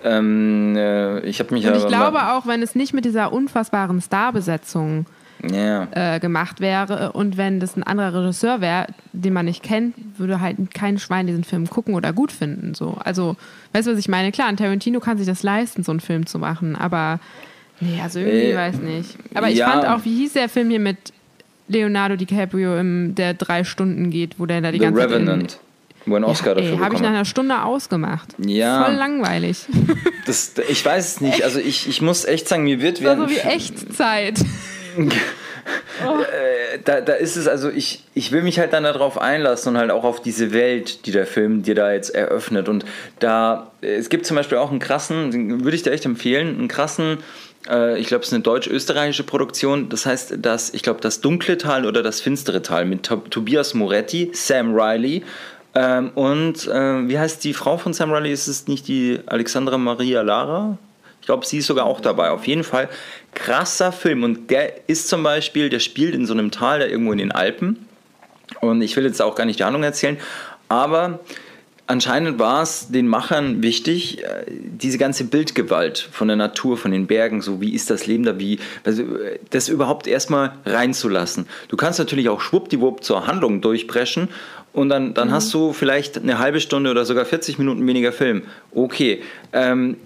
[0.04, 4.02] ähm, äh, ich habe mich Und ich glaube auch, wenn es nicht mit dieser unfassbaren
[4.02, 5.06] Starbesetzung
[5.44, 5.88] yeah.
[5.92, 10.42] äh, gemacht wäre und wenn das ein anderer Regisseur wäre, den man nicht kennt, würde
[10.42, 12.74] halt kein Schwein diesen Film gucken oder gut finden.
[12.74, 12.98] So.
[13.04, 13.36] Also,
[13.74, 14.32] weißt du, was ich meine?
[14.32, 17.20] Klar, ein Tarantino kann sich das leisten, so einen Film zu machen, aber
[17.80, 19.18] nee, also irgendwie äh, weiß nicht.
[19.34, 19.70] Aber ich ja.
[19.70, 20.98] fand auch, wie hieß der Film hier mit
[21.70, 25.52] Leonardo DiCaprio, im, der drei Stunden geht, wo der da die The ganze Revenant.
[25.52, 25.60] Zeit.
[26.06, 28.28] wo ein Oscar ja, dafür Habe ich nach einer Stunde ausgemacht.
[28.40, 28.86] Ja.
[28.86, 29.66] Voll langweilig.
[30.26, 31.44] das, Ich weiß es nicht.
[31.44, 34.40] Also ich, ich muss echt sagen, mir wird Das war während so wie Echtzeit.
[36.86, 39.92] da, da ist es, also ich, ich will mich halt dann darauf einlassen und halt
[39.92, 42.70] auch auf diese Welt, die der Film dir da jetzt eröffnet.
[42.70, 42.86] Und
[43.20, 47.14] da, es gibt zum Beispiel auch einen krassen, würde ich dir echt empfehlen, einen krassen,
[47.14, 47.18] äh,
[47.64, 49.90] ich glaube, es ist eine deutsch-österreichische Produktion.
[49.90, 53.74] Das heißt, das, ich glaube, das dunkle Tal oder das finstere Tal mit Tob- Tobias
[53.74, 55.24] Moretti, Sam Riley.
[55.76, 58.32] Ähm, und äh, wie heißt die Frau von Sam Riley?
[58.32, 60.78] Ist es nicht die Alexandra Maria Lara?
[61.22, 62.32] Ich glaube, sie ist sogar auch dabei.
[62.32, 62.90] Auf jeden Fall
[63.36, 64.24] krasser Film.
[64.24, 67.32] Und der ist zum Beispiel, der spielt in so einem Tal da irgendwo in den
[67.32, 67.86] Alpen.
[68.62, 70.18] Und ich will jetzt auch gar nicht die Handlung erzählen,
[70.70, 71.20] aber
[71.90, 77.08] anscheinend war es den Machern wichtig, äh, diese ganze Bildgewalt von der Natur, von den
[77.08, 81.48] Bergen, so wie ist das Leben da, wie, also äh, das überhaupt erstmal reinzulassen.
[81.68, 84.30] Du kannst natürlich auch schwuppdiwupp zur Handlung durchbrechen
[84.72, 88.44] und dann, dann hast du vielleicht eine halbe Stunde oder sogar 40 Minuten weniger Film.
[88.72, 89.24] Okay.
[89.52, 89.98] Ähm,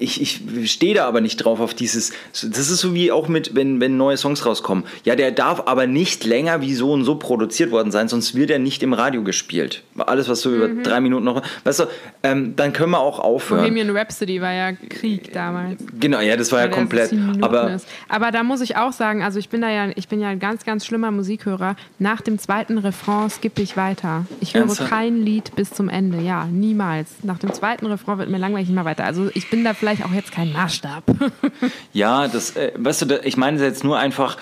[0.00, 2.12] ich, ich stehe da aber nicht drauf auf dieses.
[2.32, 4.84] Das ist so wie auch mit, wenn, wenn neue Songs rauskommen.
[5.04, 8.50] Ja, der darf aber nicht länger wie so und so produziert worden sein, sonst wird
[8.50, 9.82] er nicht im Radio gespielt.
[9.98, 11.42] Alles, was so über drei Minuten noch.
[11.64, 11.84] Weißt du,
[12.22, 13.62] ähm, dann können wir auch aufhören.
[13.62, 15.82] Bohemian Rhapsody war ja Krieg damals.
[15.98, 17.14] Genau, ja, das war ja weil so komplett.
[17.40, 17.86] Aber ist.
[18.08, 20.38] aber da muss ich auch sagen, also ich bin da ja, ich bin ja ein
[20.38, 21.76] ganz, ganz schlimmer Musikhörer.
[21.98, 24.24] Nach dem zweiten Refrain skippe ich weiter.
[24.40, 24.90] Ich höre Ernsthaft?
[24.90, 26.20] kein Lied bis zum Ende.
[26.20, 27.08] Ja, niemals.
[27.22, 29.04] Nach dem zweiten Refrain wird mir langweilig mehr weiter.
[29.04, 31.04] Also ich bin da vielleicht auch jetzt kein Maßstab.
[31.92, 34.36] Ja, das, äh, weißt du, ich meine jetzt nur einfach,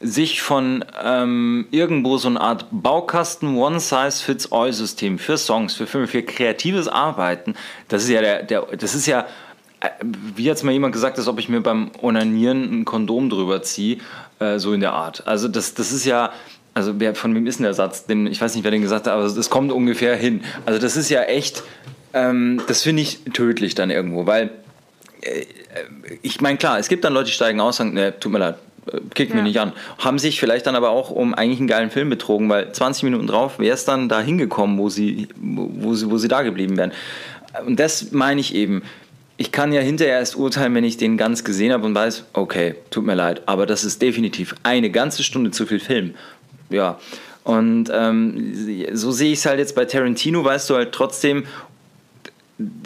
[0.00, 6.88] sich von ähm, irgendwo so eine Art Baukasten One-Size-Fits-All-System für Songs, für Filme, für kreatives
[6.88, 7.54] Arbeiten,
[7.88, 9.26] das ist ja der, der das ist ja,
[9.80, 9.88] äh,
[10.34, 13.98] wie jetzt mal jemand gesagt, als ob ich mir beim Onanieren ein Kondom drüber ziehe,
[14.38, 15.26] äh, so in der Art.
[15.26, 16.32] Also das, das ist ja,
[16.72, 18.06] also wer, von wem ist denn der Satz?
[18.06, 20.42] Den, ich weiß nicht, wer den gesagt hat, aber es kommt ungefähr hin.
[20.64, 21.62] Also das ist ja echt,
[22.14, 24.50] ähm, das finde ich tödlich dann irgendwo, weil
[26.22, 28.38] ich meine, klar, es gibt dann Leute, die steigen aus und sagen, ne, tut mir
[28.38, 28.56] leid,
[28.92, 29.44] äh, kickt mich Ja.
[29.44, 29.72] nicht an.
[29.98, 33.26] Haben sich vielleicht dann aber auch um eigentlich einen geilen Film betrogen, weil 20 Minuten
[33.26, 36.76] drauf wäre es dann da hingekommen, wo sie, wo, wo sie, wo sie da geblieben
[36.76, 36.92] wären.
[37.66, 38.82] Und das meine ich eben.
[39.36, 42.74] Ich kann ja hinterher erst urteilen, wenn ich den ganz gesehen habe und weiß, okay,
[42.90, 46.14] tut mir leid, aber das ist definitiv eine ganze Stunde zu viel Film.
[46.68, 46.98] Ja.
[47.42, 51.46] Und ähm, so sehe ich es halt jetzt bei Tarantino, weißt du halt trotzdem,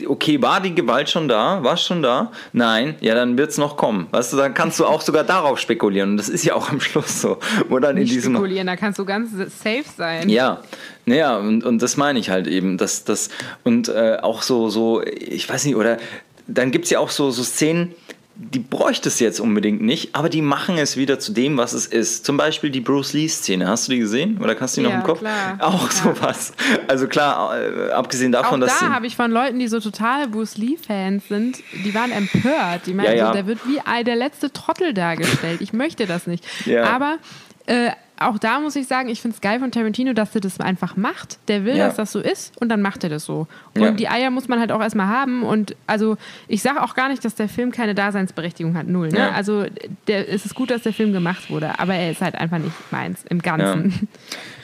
[0.06, 1.62] okay, war die Gewalt schon da?
[1.62, 2.30] War es schon da?
[2.52, 4.06] Nein, ja, dann wird es noch kommen.
[4.10, 6.12] Weißt du, dann kannst du auch sogar darauf spekulieren.
[6.12, 7.38] Und das ist ja auch am Schluss so.
[7.68, 8.34] Wo dann in Nicht diesem.
[8.34, 10.28] spekulieren, da kannst du ganz safe sein.
[10.28, 10.62] Ja,
[11.06, 12.78] naja, und, und das meine ich halt eben.
[12.78, 13.30] Dass, das,
[13.62, 15.98] und äh, auch so, so, ich weiß nicht, oder
[16.46, 17.94] dann gibt es ja auch so, so Szenen,
[18.36, 21.86] die bräuchte es jetzt unbedingt nicht, aber die machen es wieder zu dem, was es
[21.86, 22.24] ist.
[22.26, 23.68] Zum Beispiel die Bruce Lee-Szene.
[23.68, 24.38] Hast du die gesehen?
[24.42, 25.20] Oder kannst du die noch Ja, im Kopf?
[25.20, 25.56] klar.
[25.60, 26.14] Auch Ja.
[26.14, 26.52] sowas.
[26.88, 28.78] Also klar, äh, abgesehen Auch davon, dass.
[28.80, 32.86] sie- da habe ich von Leuten, die so total Bruce Lee-Fans sind, die waren empört.
[32.86, 33.26] Die meinten, Ja, ja.
[33.28, 35.60] so, der wird wie der letzte Trottel dargestellt.
[35.60, 36.44] Ich möchte das nicht.
[36.66, 36.84] Ja.
[36.84, 37.18] Aber
[37.66, 40.60] äh, auch da muss ich sagen, ich finde es geil von Tarantino, dass er das
[40.60, 41.38] einfach macht.
[41.48, 41.86] Der will, Ja.
[41.88, 43.48] dass das so ist und dann macht er das so.
[43.74, 43.90] Und Ja.
[43.90, 45.42] die Eier muss man halt auch erstmal haben.
[45.42, 48.86] Und also ich sage auch gar nicht, dass der Film keine Daseinsberechtigung hat.
[48.86, 49.08] Null.
[49.08, 49.18] Ne?
[49.18, 49.30] Ja.
[49.32, 49.66] Also
[50.06, 52.72] der, es ist gut, dass der Film gemacht wurde, aber er ist halt einfach nicht
[52.92, 54.08] meins im Ganzen.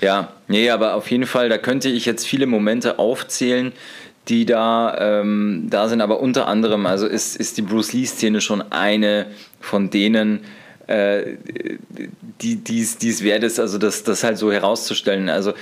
[0.01, 3.73] Ja, nee, aber auf jeden Fall, da könnte ich jetzt viele Momente aufzählen,
[4.29, 8.63] die da, ähm, da sind, aber unter anderem, also ist, ist die Bruce Lee-Szene schon
[8.71, 9.27] eine
[9.61, 10.41] von denen,
[10.91, 11.37] äh,
[12.41, 15.29] die dies dies wert ist, also das, das halt so herauszustellen.
[15.29, 15.55] Also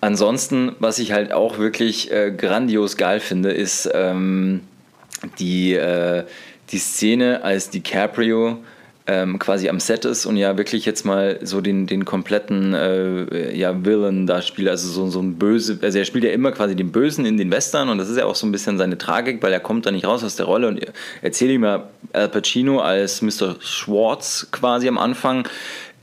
[0.00, 4.62] ansonsten, was ich halt auch wirklich äh, grandios geil finde, ist ähm,
[5.38, 6.24] die, äh,
[6.70, 8.58] die Szene, als DiCaprio
[9.10, 13.56] ähm, quasi am Set ist und ja wirklich jetzt mal so den, den kompletten äh,
[13.56, 16.76] ja, Villain da spielt, also so, so ein Böse, also er spielt ja immer quasi
[16.76, 19.42] den Bösen in den Western und das ist ja auch so ein bisschen seine Tragik,
[19.42, 20.80] weil er kommt da nicht raus aus der Rolle und
[21.22, 23.56] erzähle ihm mal Al Pacino als Mr.
[23.58, 25.44] Schwartz quasi am Anfang,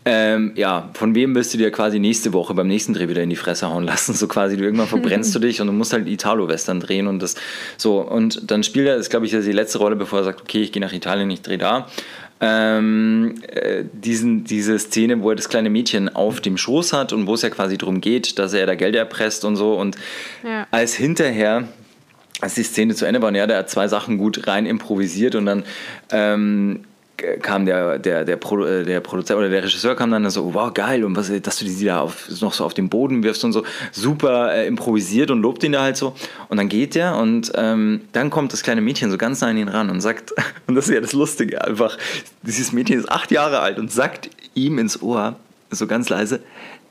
[0.10, 3.30] ähm, ja, von wem wirst du dir quasi nächste Woche beim nächsten Dreh wieder in
[3.30, 4.14] die Fresse hauen lassen?
[4.14, 7.36] So quasi, du irgendwann verbrennst du dich und du musst halt Italo-Western drehen und das
[7.76, 8.00] so.
[8.00, 10.62] Und dann spielt er, das ist, glaube ich, die letzte Rolle, bevor er sagt, okay,
[10.62, 11.88] ich gehe nach Italien, ich drehe da.
[12.40, 17.26] Ähm, äh, diesen, diese Szene, wo er das kleine Mädchen auf dem Schoß hat und
[17.26, 19.74] wo es ja quasi darum geht, dass er da Geld erpresst und so.
[19.74, 19.96] Und
[20.44, 20.68] Ja.
[20.72, 21.68] als hinterher
[22.40, 25.34] als die Szene zu Ende war, und ja, der hat zwei Sachen gut rein improvisiert
[25.34, 25.64] und dann
[26.12, 26.82] ähm,
[27.42, 30.74] kam der, der, der, Pro, äh, der Produzent oder der Regisseur kam dann so, wow,
[30.74, 33.54] geil, und was, dass du die da auf, noch so auf den Boden wirfst und
[33.54, 36.16] so, super äh, improvisiert und lobt ihn da halt so.
[36.50, 39.58] Und dann geht der und ähm, dann kommt das kleine Mädchen so ganz nah an
[39.58, 40.34] ihn ran und sagt,
[40.68, 41.98] und das ist ja das Lustige, einfach,
[42.44, 45.36] dieses Mädchen ist acht Jahre alt und sagt ihm ins Ohr,
[45.70, 46.42] so ganz leise,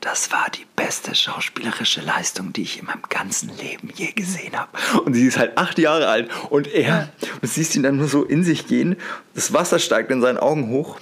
[0.01, 4.69] das war die beste schauspielerische Leistung, die ich in meinem ganzen Leben je gesehen habe.
[5.05, 7.09] Und sie ist halt acht Jahre alt und er,
[7.41, 8.95] du siehst ihn dann nur so in sich gehen,
[9.33, 10.97] das Wasser steigt in seinen Augen hoch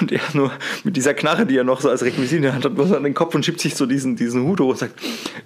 [0.00, 0.50] und er nur
[0.82, 3.04] mit dieser Knarre, die er noch so als Requisit in der Hand hat, was an
[3.04, 4.98] den Kopf und schiebt sich so diesen, diesen Hut hoch und sagt,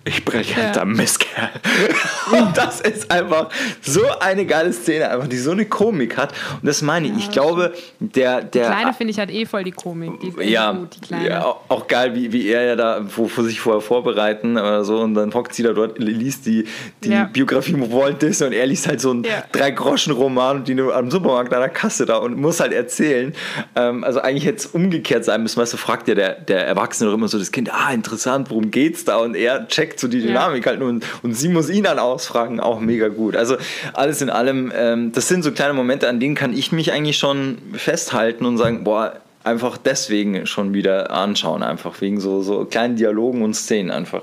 [0.05, 0.73] ich breche ja.
[0.73, 1.51] da Mistkerl.
[2.33, 6.33] Und das ist einfach so eine geile Szene, einfach die so eine Komik hat.
[6.61, 7.17] Und das meine ich.
[7.19, 8.69] Ich glaube, der, der.
[8.69, 10.21] Die Kleine finde ich halt eh voll die Komik.
[10.21, 11.29] Die ja, gut, die Kleine.
[11.29, 14.99] Ja, auch geil, wie, wie er ja da, wo, wo sich vorher vorbereiten oder so.
[15.01, 16.65] Und dann hockt sie da dort, liest die,
[17.05, 17.25] die ja.
[17.25, 19.45] Biografie Walt Disney und er liest halt so einen ja.
[19.53, 23.35] Drei-Groschen-Roman, die du am Supermarkt an der Kasse da und muss halt erzählen.
[23.77, 25.61] Ähm, also eigentlich hätte es umgekehrt sein müssen.
[25.61, 28.71] Weißt du, fragt ja der, der Erwachsene doch immer so das Kind, ah, interessant, worum
[28.71, 29.19] geht's da?
[29.19, 32.61] Und er checkt so die Dynamik halt nur und, und sie muss ihn dann ausfragen,
[32.61, 33.37] auch mega gut.
[33.37, 33.57] Also
[33.93, 37.19] alles in allem, ähm, das sind so kleine Momente, an denen kann ich mich eigentlich
[37.19, 42.97] schon festhalten und sagen, boah, einfach deswegen schon wieder anschauen, einfach wegen so, so kleinen
[42.97, 44.23] Dialogen und Szenen einfach.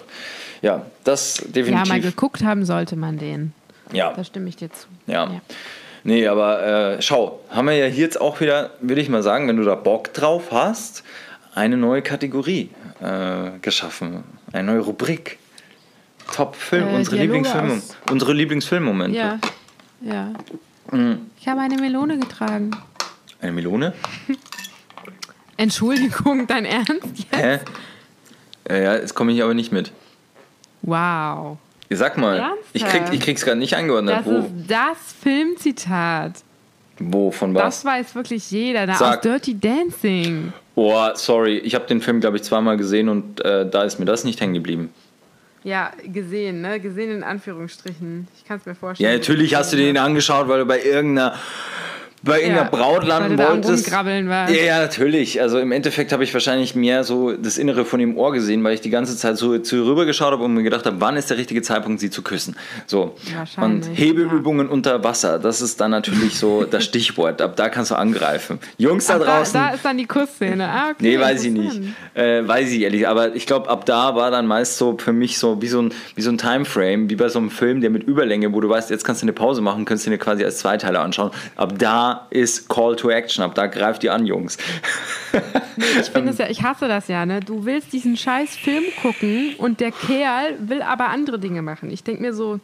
[0.61, 1.87] Ja, das definitiv.
[1.87, 3.53] Ja, mal geguckt haben sollte man den.
[3.91, 4.13] Ja.
[4.13, 4.87] Da stimme ich dir zu.
[5.05, 5.25] Ja.
[5.25, 5.41] ja.
[6.03, 9.47] Nee, aber äh, schau, haben wir ja hier jetzt auch wieder, würde ich mal sagen,
[9.47, 11.03] wenn du da Bock drauf hast,
[11.53, 12.69] eine neue Kategorie
[13.01, 15.39] äh, geschaffen, eine neue Rubrik.
[16.33, 19.17] Top-Film, äh, unsere, Lieblingsfilm, unsere Lieblingsfilmmomente.
[19.17, 19.39] Ja,
[20.01, 20.33] ja.
[20.91, 21.29] Mhm.
[21.39, 22.71] Ich habe eine Melone getragen.
[23.41, 23.93] Eine Melone?
[25.57, 26.91] Entschuldigung, dein Ernst?
[27.15, 27.35] Jetzt?
[27.35, 27.59] Hä?
[28.69, 29.91] Ja, jetzt komme ich aber nicht mit.
[30.81, 31.57] Wow.
[31.89, 34.17] Sag mal, ich, krieg, ich krieg's gerade nicht eingeordnet.
[34.19, 34.37] Das Wo?
[34.39, 36.33] ist das Filmzitat.
[36.99, 37.81] Wo, von was?
[37.81, 39.17] Das weiß wirklich jeder, da Sag.
[39.17, 40.51] aus Dirty Dancing.
[40.75, 44.05] Oh, sorry, ich habe den Film, glaube ich, zweimal gesehen und äh, da ist mir
[44.05, 44.93] das nicht hängen geblieben.
[45.63, 46.79] Ja, gesehen, ne?
[46.79, 48.27] Gesehen in Anführungsstrichen.
[48.37, 49.09] Ich kann es mir vorstellen.
[49.11, 51.35] Ja, natürlich hast du den angeschaut, weil du bei irgendeiner
[52.27, 53.91] bei irgendeiner ja, Braut landen wolltest.
[53.91, 54.49] War.
[54.51, 55.41] Ja, natürlich.
[55.41, 58.73] Also im Endeffekt habe ich wahrscheinlich mehr so das Innere von dem Ohr gesehen, weil
[58.73, 61.29] ich die ganze Zeit so zu rüber geschaut habe und mir gedacht habe, wann ist
[61.29, 62.55] der richtige Zeitpunkt, sie zu küssen.
[62.85, 63.15] So.
[63.57, 64.73] Und Hebelübungen ja.
[64.73, 67.41] unter Wasser, das ist dann natürlich so das Stichwort.
[67.41, 68.59] Ab da kannst du angreifen.
[68.77, 69.53] Jungs da draußen.
[69.53, 70.67] Da, da, ist dann die Kussszene.
[70.67, 71.81] Ah, okay, nee, weiß ich nicht.
[72.13, 73.07] Äh, weiß ich ehrlich.
[73.07, 75.93] Aber ich glaube, ab da war dann meist so für mich so wie so ein,
[76.15, 78.89] wie so ein Timeframe, wie bei so einem Film, der mit Überlänge, wo du weißt,
[78.89, 81.31] jetzt kannst du eine Pause machen, kannst du dir quasi als Zweiteiler anschauen.
[81.55, 83.55] Ab da ist Call to Action ab.
[83.55, 84.57] Da greift ihr an, Jungs.
[85.77, 87.39] ich finde es ja, ich hasse das ja, ne?
[87.39, 91.91] Du willst diesen scheiß Film gucken und der Kerl will aber andere Dinge machen.
[91.91, 92.59] Ich denke mir so,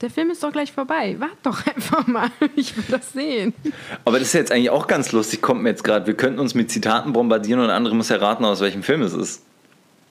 [0.00, 1.16] der Film ist doch gleich vorbei.
[1.18, 2.30] Wart doch einfach mal.
[2.56, 3.52] Ich will das sehen.
[4.04, 6.06] Aber das ist jetzt eigentlich auch ganz lustig, kommt mir jetzt gerade.
[6.06, 9.42] Wir könnten uns mit Zitaten bombardieren und andere muss erraten, aus welchem Film es ist.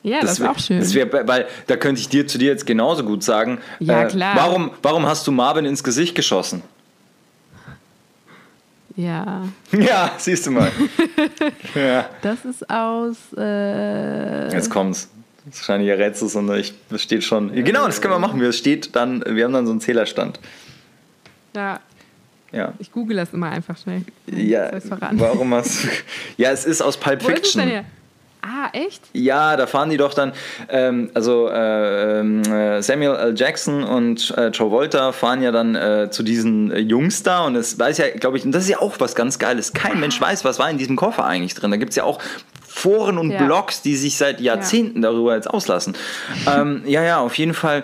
[0.02, 0.80] Ja, das, das wäre auch schön.
[0.80, 3.60] Das wär, weil da könnte ich dir zu dir jetzt genauso gut sagen.
[3.80, 4.36] Ja, äh, klar.
[4.36, 6.62] Warum, warum hast du Marvin ins Gesicht geschossen?
[8.96, 9.48] Ja.
[9.72, 10.72] Ja, siehst du mal.
[11.76, 12.10] ja.
[12.22, 13.18] Das ist aus.
[13.38, 15.10] Äh Jetzt kommt's.
[15.46, 17.54] Wahrscheinlich errätst du es und ich, das steht schon.
[17.64, 18.40] Genau, das können wir machen.
[18.42, 20.40] Es steht dann, wir haben dann so einen Zählerstand.
[21.56, 21.80] Ja.
[22.52, 22.74] Ja.
[22.80, 24.04] Ich google das immer einfach schnell.
[24.28, 24.72] Ja.
[25.12, 25.88] Warum hast du.
[26.38, 27.34] Ja, es ist aus Pulp Fiction.
[27.34, 27.86] Wo ist es denn hier?
[28.42, 29.02] Ah, echt?
[29.14, 30.32] Ja, da fahren die doch dann,
[30.70, 33.34] ähm, also äh, äh, Samuel L.
[33.36, 37.56] Jackson und äh, Joe Volta fahren ja dann äh, zu diesen äh, Jungs da und
[37.56, 39.74] es weiß ja, glaube ich, und das ist ja auch was ganz Geiles.
[39.74, 41.72] Kein Mensch weiß, was war in diesem Koffer eigentlich drin.
[41.72, 42.20] Da gibt es ja auch
[42.66, 43.44] Foren und ja.
[43.44, 45.10] Blogs, die sich seit Jahrzehnten ja.
[45.10, 45.96] darüber jetzt auslassen.
[46.48, 47.84] ähm, ja, ja, auf jeden Fall.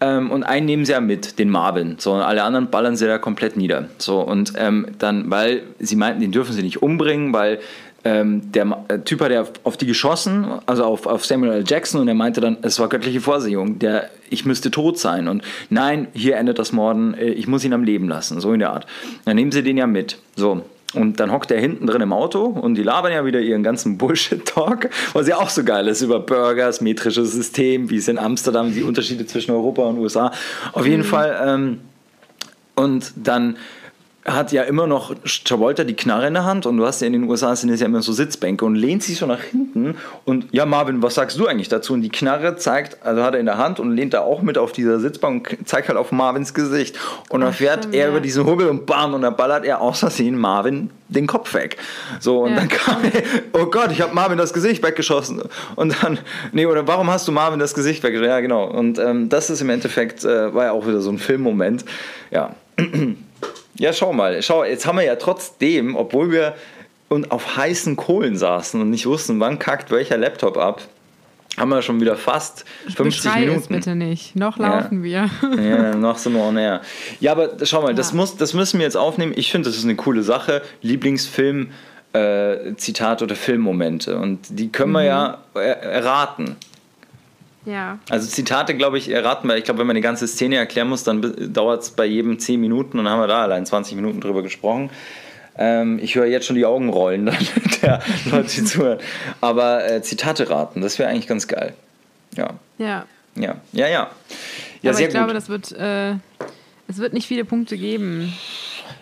[0.00, 1.96] Ähm, und einen nehmen sie ja mit, den Marvin.
[1.98, 3.88] So, und alle anderen ballern sie da komplett nieder.
[3.98, 7.60] So, und ähm, dann, weil sie meinten, den dürfen sie nicht umbringen, weil
[8.04, 11.64] ähm, der äh, Typ hat ja auf die geschossen, also auf, auf Samuel L.
[11.66, 15.28] Jackson, und er meinte dann, es war göttliche Vorsehung, der, ich müsste tot sein.
[15.28, 18.60] Und nein, hier endet das Morden, äh, ich muss ihn am Leben lassen, so in
[18.60, 18.86] der Art.
[19.24, 20.18] Dann nehmen sie den ja mit.
[20.36, 20.62] So.
[20.92, 23.98] Und dann hockt er hinten drin im Auto und die labern ja wieder ihren ganzen
[23.98, 28.74] Bullshit-Talk, was ja auch so geil ist über Burgers, metrisches System, wie es in Amsterdam,
[28.74, 30.32] die Unterschiede zwischen Europa und USA.
[30.72, 31.06] Auf jeden mhm.
[31.06, 31.40] Fall.
[31.46, 31.80] Ähm,
[32.74, 33.56] und dann
[34.24, 35.14] hat ja immer noch
[35.44, 37.80] Travolta die Knarre in der Hand und du hast ja in den USA sind es
[37.80, 39.94] ja immer so Sitzbänke und lehnt sich so nach hinten
[40.26, 41.94] und ja Marvin, was sagst du eigentlich dazu?
[41.94, 44.58] Und die Knarre zeigt, also hat er in der Hand und lehnt da auch mit
[44.58, 46.98] auf dieser Sitzbank und zeigt halt auf Marvins Gesicht
[47.30, 48.08] und dann fährt Ach, er ja.
[48.10, 51.78] über diesen Hubbel und bam und dann ballert er aus Versehen Marvin den Kopf weg.
[52.20, 52.56] So und ja.
[52.56, 53.22] dann kam er,
[53.54, 55.42] oh Gott, ich habe Marvin das Gesicht weggeschossen
[55.76, 56.18] und dann,
[56.52, 58.30] nee oder warum hast du Marvin das Gesicht weggeschossen?
[58.30, 61.18] Ja genau und ähm, das ist im Endeffekt, äh, war ja auch wieder so ein
[61.18, 61.86] Filmmoment,
[62.30, 62.54] ja.
[63.80, 64.42] Ja, schau mal.
[64.42, 66.54] Schau, jetzt haben wir ja trotzdem, obwohl wir
[67.08, 70.82] und auf heißen Kohlen saßen und nicht wussten, wann kackt welcher Laptop ab,
[71.56, 73.58] haben wir schon wieder fast 50 Beschrei Minuten.
[73.58, 74.36] Es bitte nicht.
[74.36, 75.30] Noch laufen ja.
[75.42, 75.64] wir.
[75.64, 76.82] ja, noch sind wir on air.
[77.20, 77.94] Ja, aber schau mal, ja.
[77.94, 79.32] das, muss, das müssen wir jetzt aufnehmen.
[79.34, 80.60] Ich finde, das ist eine coole Sache.
[80.82, 81.70] Lieblingsfilm
[82.12, 84.18] äh, Zitate oder Filmmomente.
[84.18, 86.56] Und die können wir ja er erraten.
[87.64, 87.98] Ja.
[88.08, 89.56] Also Zitate, glaube ich, erraten wir.
[89.56, 92.60] Ich glaube, wenn man die ganze Szene erklären muss, dann dauert es bei jedem 10
[92.60, 94.90] Minuten und dann haben wir da allein 20 Minuten drüber gesprochen.
[95.58, 97.36] Ähm, ich höre jetzt schon die Augen rollen dann
[97.82, 98.00] der
[98.30, 98.98] Leute, die zuhören.
[99.40, 101.74] Aber äh, Zitate raten, das wäre eigentlich ganz geil.
[102.36, 102.54] Ja.
[102.78, 103.06] Ja.
[103.36, 104.10] Ja, ja, ja.
[104.82, 105.36] Ja, Aber ich glaube, gut.
[105.36, 106.12] das wird, äh,
[106.88, 108.32] es wird nicht viele Punkte geben.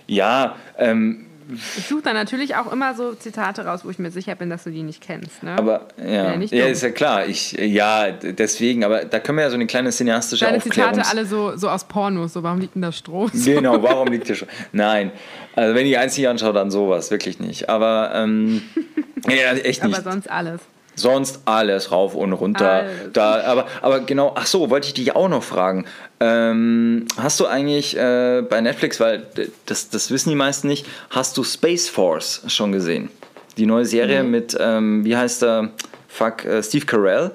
[0.06, 1.27] Ja, ähm,
[1.76, 4.64] Ich suche da natürlich auch immer so Zitate raus, wo ich mir sicher bin, dass
[4.64, 5.42] du die nicht kennst.
[5.42, 5.52] Ne?
[5.56, 7.26] aber ja, Ja, ja ist ja klar.
[7.26, 10.94] Ich, ja, deswegen, aber da können wir ja so eine kleine cineastische Deine Aufklärung.
[10.94, 13.28] Zitate alle so, so aus Pornos, so warum liegt denn da Stroh?
[13.58, 14.48] Genau, warum liegt hier schon?
[14.72, 15.10] Nein,
[15.56, 17.68] also wenn ich eins nicht anschaue, dann sowas, wirklich nicht.
[17.68, 18.62] Aber ähm,
[19.28, 19.98] ja, echt nicht.
[19.98, 20.60] Aber sonst alles.
[20.98, 22.70] Sonst alles rauf und runter.
[22.70, 22.90] Alles.
[23.12, 25.84] Da, aber, aber genau, ach so, wollte ich dich auch noch fragen.
[26.20, 29.26] Ähm, hast du eigentlich äh, bei Netflix, weil
[29.66, 33.10] das, das wissen die meisten nicht, hast du Space Force schon gesehen?
[33.56, 34.28] Die neue Serie Nee.
[34.28, 35.70] mit, ähm, wie heißt der?
[36.08, 37.30] Fuck, äh, Steve Carell.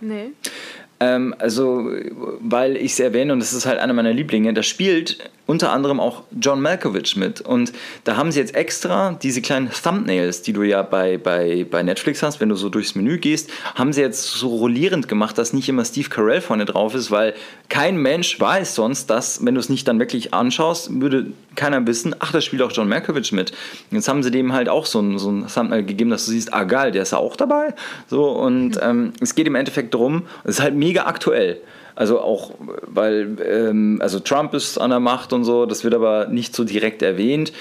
[0.00, 0.30] Nee.
[0.98, 1.90] Ähm, also,
[2.40, 6.00] weil ich es erwähne und das ist halt einer meiner Lieblinge, da spielt unter anderem
[6.00, 7.40] auch John Malkovich mit.
[7.40, 7.72] Und
[8.04, 12.22] da haben sie jetzt extra diese kleinen Thumbnails, die du ja bei, bei, bei Netflix
[12.22, 15.68] hast, wenn du so durchs Menü gehst, haben sie jetzt so rollierend gemacht, dass nicht
[15.68, 17.34] immer Steve Carell vorne drauf ist, weil
[17.68, 22.14] kein Mensch weiß sonst, dass, wenn du es nicht dann wirklich anschaust, würde keiner wissen,
[22.20, 23.52] ach, da spielt auch John Malkovich mit.
[23.90, 26.54] Jetzt haben sie dem halt auch so ein, so ein Thumbnail gegeben, dass du siehst,
[26.54, 27.74] ah geil, der ist ja auch dabei.
[28.08, 31.60] So, und ähm, es geht im Endeffekt darum, es ist halt mega aktuell.
[31.94, 32.52] Also auch,
[32.86, 36.64] weil, ähm, also Trump ist an der Macht und so, das wird aber nicht so
[36.64, 37.52] direkt erwähnt.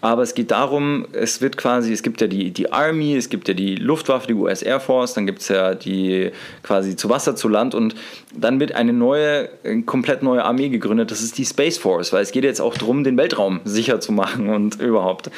[0.00, 3.48] Aber es geht darum, es wird quasi, es gibt ja die, die Army, es gibt
[3.48, 6.30] ja die Luftwaffe, die US Air Force, dann gibt es ja die
[6.62, 7.94] quasi zu Wasser, zu Land und
[8.34, 12.22] dann wird eine neue, äh, komplett neue Armee gegründet, das ist die Space Force, weil
[12.22, 15.30] es geht jetzt auch darum, den Weltraum sicher zu machen und überhaupt.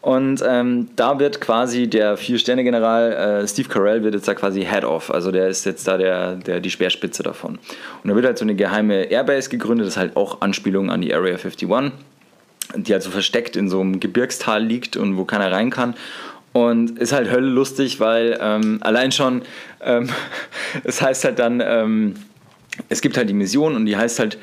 [0.00, 4.84] Und ähm, da wird quasi der Vier-Sterne-General äh, Steve Carell wird jetzt da quasi Head
[4.84, 7.58] of, also der ist jetzt da der, der die Speerspitze davon.
[8.04, 11.00] Und da wird halt so eine geheime Airbase gegründet, das ist halt auch Anspielung an
[11.00, 11.68] die Area 51
[12.76, 15.94] die halt so versteckt in so einem Gebirgstal liegt und wo keiner rein kann.
[16.52, 19.42] Und ist halt Hölle lustig, weil ähm, allein schon,
[19.82, 20.08] ähm,
[20.84, 22.14] es heißt halt dann, ähm,
[22.88, 24.38] es gibt halt die Mission und die heißt halt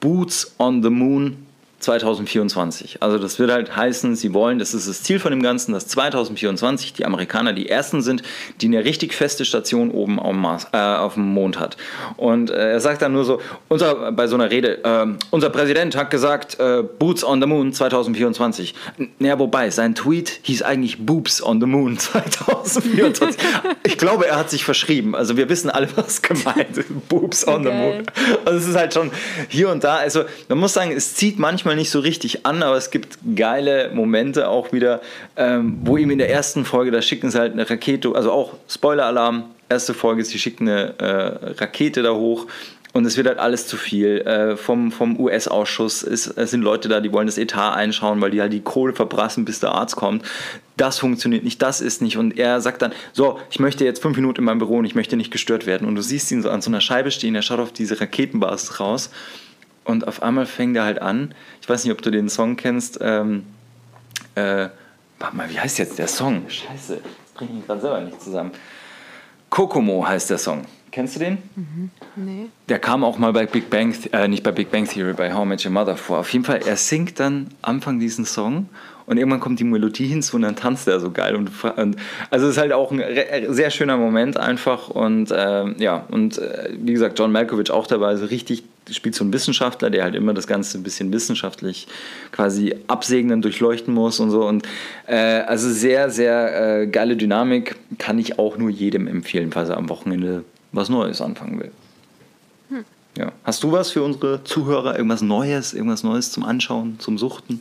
[0.00, 1.47] Boots on the Moon
[1.80, 3.02] 2024.
[3.02, 5.86] Also das wird halt heißen, sie wollen, das ist das Ziel von dem Ganzen, dass
[5.86, 8.22] 2024 die Amerikaner die ersten sind,
[8.60, 11.76] die eine richtig feste Station oben auf dem, Mars, äh, auf dem Mond hat.
[12.16, 15.94] Und äh, er sagt dann nur so, unser, bei so einer Rede, äh, unser Präsident
[15.96, 18.74] hat gesagt, äh, Boots on the Moon 2024.
[19.18, 23.40] Naja, wobei, sein Tweet hieß eigentlich Boobs on the Moon 2024.
[23.84, 25.14] ich glaube, er hat sich verschrieben.
[25.14, 26.88] Also wir wissen alle, was gemeint ist.
[27.08, 27.94] Boobs on the Geil.
[27.94, 28.06] Moon.
[28.44, 29.12] Also es ist halt schon
[29.48, 32.76] hier und da, also man muss sagen, es zieht manchmal nicht so richtig an, aber
[32.76, 35.00] es gibt geile Momente auch wieder,
[35.36, 38.54] ähm, wo ihm in der ersten Folge, da schicken sie halt eine Rakete, also auch
[38.68, 42.46] Spoiler-Alarm, erste Folge, sie schicken eine äh, Rakete da hoch
[42.92, 44.22] und es wird halt alles zu viel.
[44.22, 48.52] Äh, vom vom US-Ausschuss sind Leute da, die wollen das Etat einschauen, weil die halt
[48.52, 50.24] die Kohle verbrassen, bis der Arzt kommt.
[50.76, 52.16] Das funktioniert nicht, das ist nicht.
[52.16, 54.94] Und er sagt dann, so, ich möchte jetzt fünf Minuten in meinem Büro und ich
[54.94, 55.86] möchte nicht gestört werden.
[55.86, 58.80] Und du siehst ihn so an so einer Scheibe stehen, er schaut auf diese Raketenbasis
[58.80, 59.10] raus
[59.88, 61.34] und auf einmal fängt er halt an.
[61.60, 62.98] Ich weiß nicht, ob du den Song kennst.
[63.00, 63.44] Ähm,
[64.36, 64.68] äh,
[65.18, 66.42] warte mal, wie heißt jetzt der Song?
[66.48, 68.52] Scheiße, das bringe ich gerade selber nicht zusammen.
[69.50, 70.66] Kokomo heißt der Song.
[70.90, 71.38] Kennst du den?
[72.16, 72.46] Nee.
[72.68, 75.44] Der kam auch mal bei Big Bang, äh, nicht bei Big Bang Theory, bei How
[75.44, 76.18] I Met Your Mother vor.
[76.18, 78.68] Auf jeden Fall, er singt dann Anfang diesen Song
[79.06, 81.36] und irgendwann kommt die Melodie hinzu und dann tanzt er so geil.
[81.36, 81.96] Und, und
[82.30, 86.38] also es ist halt auch ein re- sehr schöner Moment einfach und ähm, ja, und
[86.38, 90.14] äh, wie gesagt, John Malkovich auch dabei, so richtig spielt so ein Wissenschaftler, der halt
[90.14, 91.86] immer das Ganze ein bisschen wissenschaftlich
[92.32, 94.46] quasi absegnen, durchleuchten muss und so.
[94.46, 94.66] Und
[95.06, 99.76] äh, also sehr, sehr äh, geile Dynamik, kann ich auch nur jedem empfehlen, falls er
[99.76, 101.70] am Wochenende was Neues anfangen will.
[103.18, 103.32] Ja.
[103.42, 104.94] Hast du was für unsere Zuhörer?
[104.94, 107.60] Irgendwas Neues, irgendwas Neues zum Anschauen, zum Suchten?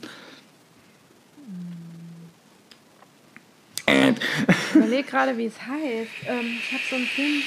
[3.88, 4.13] Äh,
[4.69, 6.28] Ich überlege gerade, wie es heißt.
[6.28, 7.41] Ähm, ich habe so einen Film,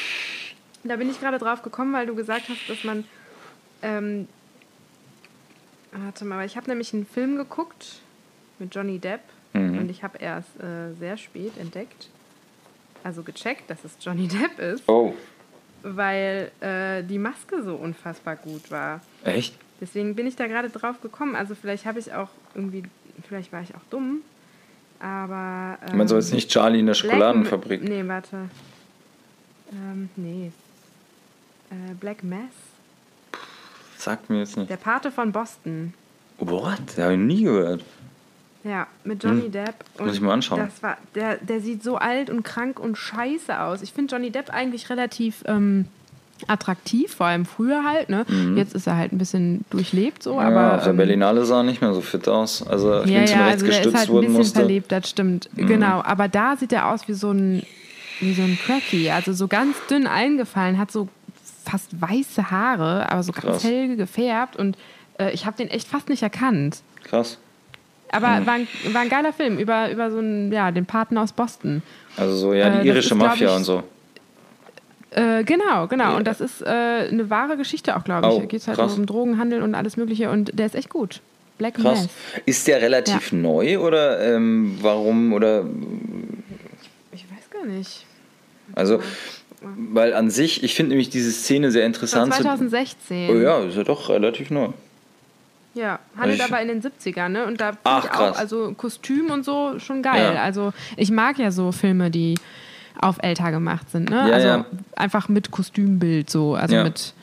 [0.82, 3.04] da bin ich gerade drauf gekommen, weil du gesagt hast, dass man.
[3.82, 4.28] Ähm,
[5.92, 8.00] warte mal, ich habe nämlich einen Film geguckt
[8.58, 9.20] mit Johnny Depp
[9.52, 9.78] Mhm.
[9.78, 12.08] und ich habe erst äh, sehr spät entdeckt,
[13.02, 15.12] also gecheckt, dass es Johnny Depp ist, Oh,
[15.82, 19.00] weil äh, die Maske so unfassbar gut war.
[19.24, 19.56] echt?
[19.80, 21.34] Deswegen bin ich da gerade drauf gekommen.
[21.34, 22.82] Also vielleicht habe ich auch irgendwie,
[23.26, 24.20] vielleicht war ich auch dumm,
[25.00, 25.78] aber...
[25.90, 27.82] Ähm, Man soll jetzt nicht Charlie in der Schokoladenfabrik.
[27.82, 28.50] Nee, warte.
[29.72, 30.52] Ähm, nee.
[31.70, 32.40] Äh, Black Mass.
[34.00, 34.70] Sagt mir jetzt nicht.
[34.70, 35.92] Der Pate von Boston.
[36.38, 36.80] What?
[36.86, 37.84] Das habe ich nie gehört.
[38.64, 39.52] Ja, mit Johnny hm.
[39.52, 39.74] Depp.
[39.98, 40.60] Und Muss ich mal anschauen.
[40.60, 43.82] Das war, der, der sieht so alt und krank und scheiße aus.
[43.82, 45.86] Ich finde Johnny Depp eigentlich relativ ähm,
[46.46, 48.08] attraktiv, vor allem früher halt.
[48.08, 48.24] Ne?
[48.28, 48.56] Mhm.
[48.56, 50.34] Jetzt ist er halt ein bisschen durchlebt so.
[50.34, 52.66] Ja, aber, auf der ähm, Berlinale sah nicht mehr so fit aus.
[52.66, 54.58] Also ja, links ja, und rechts also gestützt ist halt ein bisschen musste.
[54.60, 55.48] verlebt, das stimmt.
[55.54, 55.66] Mhm.
[55.66, 57.62] Genau, aber da sieht er aus wie so ein
[58.20, 61.08] wie so ein Cracky, also so ganz dünn eingefallen, hat so
[61.64, 63.44] fast weiße Haare, aber so Krass.
[63.44, 64.76] ganz hell gefärbt und
[65.18, 66.82] äh, ich habe den echt fast nicht erkannt.
[67.04, 67.38] Krass.
[68.12, 68.46] Aber mhm.
[68.46, 71.82] war, ein, war ein geiler Film über, über so einen, ja, den Paten aus Boston.
[72.16, 73.82] Also so, ja, die äh, irische ist, Mafia ich, und so.
[75.10, 76.16] Äh, genau, genau.
[76.16, 78.34] Und das ist äh, eine wahre Geschichte auch, glaube ich.
[78.34, 78.96] Oh, da geht es halt krass.
[78.96, 80.30] um Drogenhandel und alles Mögliche.
[80.30, 81.20] Und der ist echt gut.
[81.58, 82.02] Black krass.
[82.02, 82.10] Mess.
[82.46, 83.38] Ist der relativ ja.
[83.38, 85.64] neu oder ähm, warum oder?
[87.12, 88.06] Ich weiß gar nicht.
[88.74, 89.00] Also,
[89.60, 92.32] weil an sich, ich finde nämlich diese Szene sehr interessant.
[92.34, 93.30] 2016.
[93.30, 94.68] Oh ja, ist ja doch relativ neu.
[95.74, 97.46] Ja, handelt aber in den 70ern, ne?
[97.46, 100.34] Und da Ach, ich auch, also Kostüm und so schon geil.
[100.34, 100.42] Ja.
[100.42, 102.34] Also ich mag ja so Filme, die
[103.00, 104.28] auf älter gemacht sind, ne?
[104.28, 104.66] Ja, also ja.
[104.96, 107.14] einfach mit Kostümbild so, also mit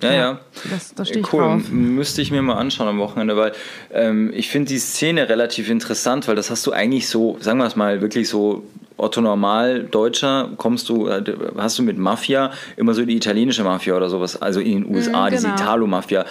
[0.00, 0.40] ja, ja.
[0.70, 1.42] Das, das stehe ich cool.
[1.42, 1.68] drauf.
[1.70, 3.52] Müsste ich mir mal anschauen am Wochenende, weil
[3.92, 7.66] ähm, ich finde die Szene relativ interessant, weil das hast du eigentlich so, sagen wir
[7.66, 8.64] es mal, wirklich so
[8.98, 11.22] Otto Normal Deutscher kommst du, äh,
[11.56, 15.10] hast du mit Mafia immer so die italienische Mafia oder sowas, also in den USA,
[15.10, 15.30] mm, genau.
[15.30, 16.24] diese Italo-Mafia,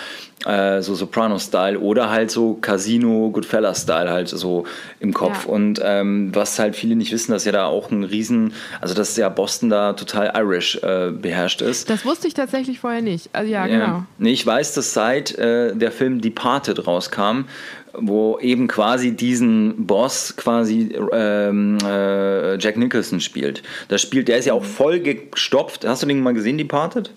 [0.46, 4.66] äh, so Soprano-Style oder halt so Casino, Goodfellas-Style halt so
[5.00, 5.46] im Kopf.
[5.46, 5.52] Ja.
[5.52, 9.16] Und ähm, was halt viele nicht wissen, dass ja da auch ein Riesen, also dass
[9.18, 11.90] ja Boston da total Irish äh, beherrscht ist.
[11.90, 13.30] Das wusste ich tatsächlich vorher nicht.
[13.34, 14.04] Also ja, genau.
[14.18, 17.46] Nee, ich weiß, dass seit äh, der Film Departed rauskam,
[17.94, 23.64] wo eben quasi diesen Boss quasi ähm, äh, Jack Nicholson spielt.
[23.88, 25.86] Das spielt, der ist ja auch voll gestopft.
[25.86, 27.12] Hast du den mal gesehen, Departed?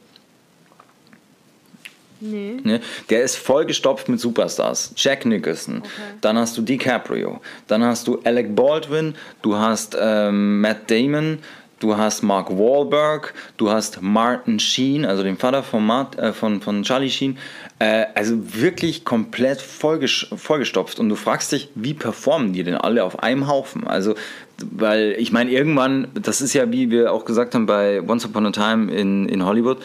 [2.21, 2.59] Nee.
[2.63, 2.81] Ne?
[3.09, 4.93] Der ist vollgestopft mit Superstars.
[4.97, 5.91] Jack Nicholson, okay.
[6.21, 11.39] dann hast du DiCaprio, dann hast du Alec Baldwin, du hast ähm, Matt Damon,
[11.81, 16.61] du hast Mark Wahlberg, du hast Martin Sheen, also den Vater von, Mart, äh, von,
[16.61, 17.37] von Charlie Sheen.
[17.81, 21.01] Äh, also wirklich komplett vollgestopft.
[21.01, 23.87] Und du fragst dich, wie performen die denn alle auf einem Haufen?
[23.87, 24.15] Also,
[24.59, 28.47] weil ich meine, irgendwann, das ist ja, wie wir auch gesagt haben bei Once Upon
[28.47, 29.79] a Time in, in Hollywood,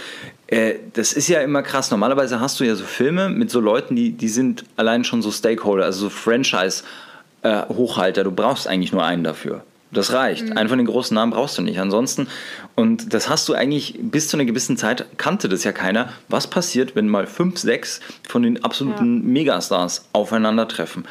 [0.47, 1.89] äh, das ist ja immer krass.
[1.91, 5.31] Normalerweise hast du ja so Filme mit so Leuten, die, die sind allein schon so
[5.31, 8.21] Stakeholder, also so Franchise-Hochhalter.
[8.21, 9.63] Äh, du brauchst eigentlich nur einen dafür.
[9.95, 10.45] Das reicht.
[10.45, 10.57] Mhm.
[10.57, 11.79] Einen von den großen Namen brauchst du nicht.
[11.79, 12.27] Ansonsten,
[12.75, 16.09] und das hast du eigentlich bis zu einer gewissen Zeit, kannte das ja keiner.
[16.29, 19.23] Was passiert, wenn mal fünf, sechs von den absoluten ja.
[19.23, 21.05] Megastars aufeinandertreffen?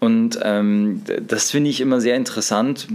[0.00, 2.86] Und ähm, das finde ich immer sehr interessant.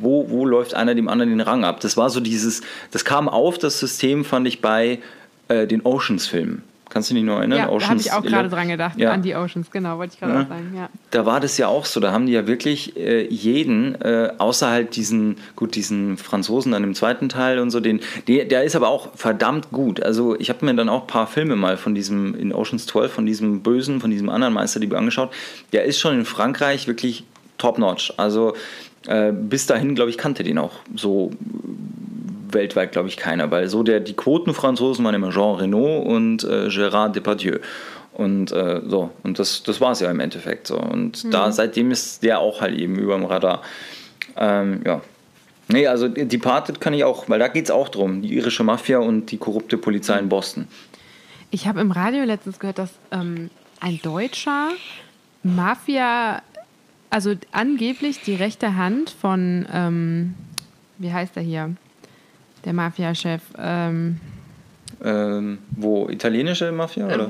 [0.00, 1.80] Wo, wo läuft einer dem anderen den Rang ab?
[1.80, 4.98] Das war so dieses, das kam auf, das System fand ich bei
[5.46, 6.62] äh, den Oceans-Filmen.
[6.94, 7.58] Kannst du dich noch erinnern?
[7.58, 9.10] Ja, Oceans da habe ich auch gerade dran gedacht, ja.
[9.10, 10.42] an die Oceans, genau, wollte ich gerade ja.
[10.42, 10.72] auch sagen.
[10.76, 10.88] Ja.
[11.10, 14.70] Da war das ja auch so, da haben die ja wirklich äh, jeden, äh, außer
[14.70, 18.76] halt diesen, gut, diesen Franzosen dann im zweiten Teil und so, den, der, der ist
[18.76, 20.04] aber auch verdammt gut.
[20.04, 23.12] Also ich habe mir dann auch ein paar Filme mal von diesem, in Oceans 12,
[23.12, 25.32] von diesem Bösen, von diesem anderen Meister, die angeschaut.
[25.72, 27.24] Der ist schon in Frankreich wirklich
[27.58, 28.14] top-notch.
[28.18, 28.54] Also
[29.08, 31.32] äh, bis dahin, glaube ich, kannte den auch so
[32.54, 36.68] weltweit, glaube ich, keiner, weil so der, die Quotenfranzosen waren immer Jean Reno und äh,
[36.68, 37.58] Gérard Depardieu.
[38.14, 40.78] Und äh, so, und das, das war es ja im Endeffekt so.
[40.78, 41.30] Und mhm.
[41.30, 43.62] da seitdem ist der auch halt eben über dem Radar.
[44.36, 45.00] Ähm, ja.
[45.68, 48.98] Nee, also Departed kann ich auch, weil da geht es auch drum, die irische Mafia
[48.98, 50.68] und die korrupte Polizei in Boston.
[51.50, 53.50] Ich habe im Radio letztens gehört, dass ähm,
[53.80, 54.70] ein deutscher
[55.42, 56.42] Mafia,
[57.10, 60.34] also angeblich die rechte Hand von, ähm,
[60.98, 61.74] wie heißt er hier?
[62.64, 63.42] Der Mafia-Chef.
[63.58, 64.20] Ähm,
[65.02, 66.08] ähm, wo?
[66.08, 67.06] Italienische Mafia?
[67.06, 67.28] Oder?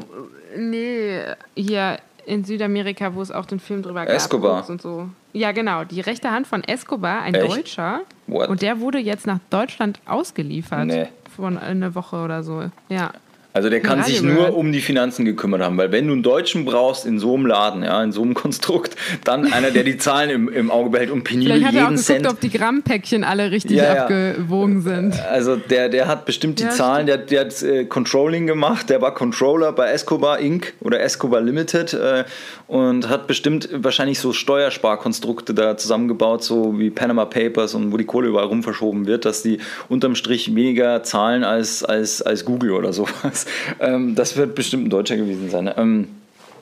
[0.54, 1.20] Äh, nee,
[1.56, 4.14] hier in Südamerika, wo es auch den Film drüber gab.
[4.14, 4.68] Escobar.
[4.68, 5.08] Und so.
[5.32, 5.84] Ja, genau.
[5.84, 7.48] Die rechte Hand von Escobar, ein Echt?
[7.48, 8.00] Deutscher.
[8.26, 8.48] What?
[8.48, 10.86] Und der wurde jetzt nach Deutschland ausgeliefert.
[10.86, 11.08] Nee.
[11.36, 12.70] Von einer Woche oder so.
[12.88, 13.10] Ja.
[13.56, 16.64] Also der kann sich nur um die Finanzen gekümmert haben, weil wenn du einen Deutschen
[16.64, 20.28] brauchst in so einem Laden, ja, in so einem Konstrukt, dann einer, der die Zahlen
[20.28, 22.26] im, im Auge behält und penibel jeden hat er auch geguckt, Cent.
[22.26, 25.22] ob die Grammpäckchen alle richtig ja, abgewogen sind.
[25.30, 29.00] Also der, der hat bestimmt die ja, Zahlen, der, der hat äh, Controlling gemacht, der
[29.00, 30.74] war Controller bei Escobar Inc.
[30.80, 32.24] oder Escobar Limited äh,
[32.66, 38.04] und hat bestimmt wahrscheinlich so Steuersparkonstrukte da zusammengebaut, so wie Panama Papers und wo die
[38.04, 42.72] Kohle überall rum verschoben wird, dass die unterm Strich weniger zahlen als, als, als Google
[42.72, 43.43] oder sowas.
[43.80, 45.70] Ähm, das wird bestimmt ein Deutscher gewesen sein.
[45.76, 46.08] Ähm,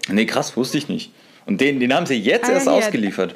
[0.08, 1.12] nee, krass, wusste ich nicht.
[1.44, 3.34] Und den, den haben sie jetzt ah, erst hier, ausgeliefert.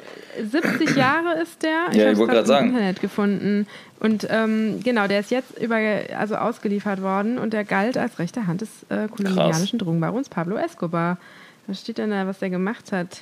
[0.51, 1.87] 70 Jahre ist der.
[1.91, 2.69] Ich ja, ich wollte gerade sagen.
[2.69, 3.67] Internet gefunden.
[3.99, 5.77] Und ähm, genau, der ist jetzt über,
[6.17, 11.17] also ausgeliefert worden und der galt als rechte Hand des äh, kolumbianischen Drogenbarons Pablo Escobar.
[11.65, 13.21] Was steht denn da, was der gemacht hat?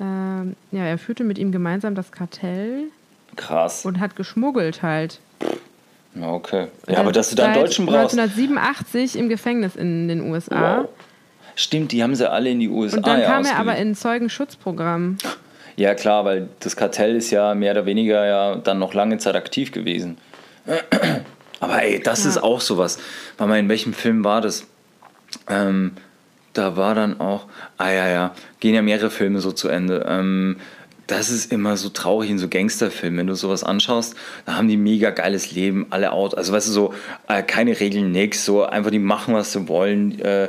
[0.00, 2.84] Ähm, ja, er führte mit ihm gemeinsam das Kartell
[3.36, 3.84] Krass.
[3.84, 5.20] und hat geschmuggelt halt.
[6.14, 6.68] Ja, okay.
[6.88, 8.18] Ja, aber dass du da einen Deutschen brauchst.
[8.18, 10.82] 1987 im Gefängnis in den USA.
[10.82, 10.88] Wow.
[11.54, 13.94] Stimmt, die haben sie alle in die USA Und dann ja kam er aber in
[13.94, 15.18] Zeugenschutzprogramm.
[15.76, 19.36] Ja, klar, weil das Kartell ist ja mehr oder weniger ja dann noch lange Zeit
[19.36, 20.18] aktiv gewesen.
[21.60, 22.98] Aber ey, das ist auch sowas.
[23.36, 24.66] Warte mal, in welchem Film war das?
[25.48, 25.92] Ähm,
[26.54, 27.46] da war dann auch,
[27.76, 30.06] ah ja, ja, gehen ja mehrere Filme so zu Ende.
[30.08, 30.56] Ähm,
[31.10, 34.14] das ist immer so traurig in so Gangsterfilmen, wenn du sowas anschaust,
[34.46, 36.94] da haben die mega geiles Leben, alle out, also weißt du, so
[37.28, 40.48] äh, keine Regeln, nix, so einfach die machen, was sie wollen äh,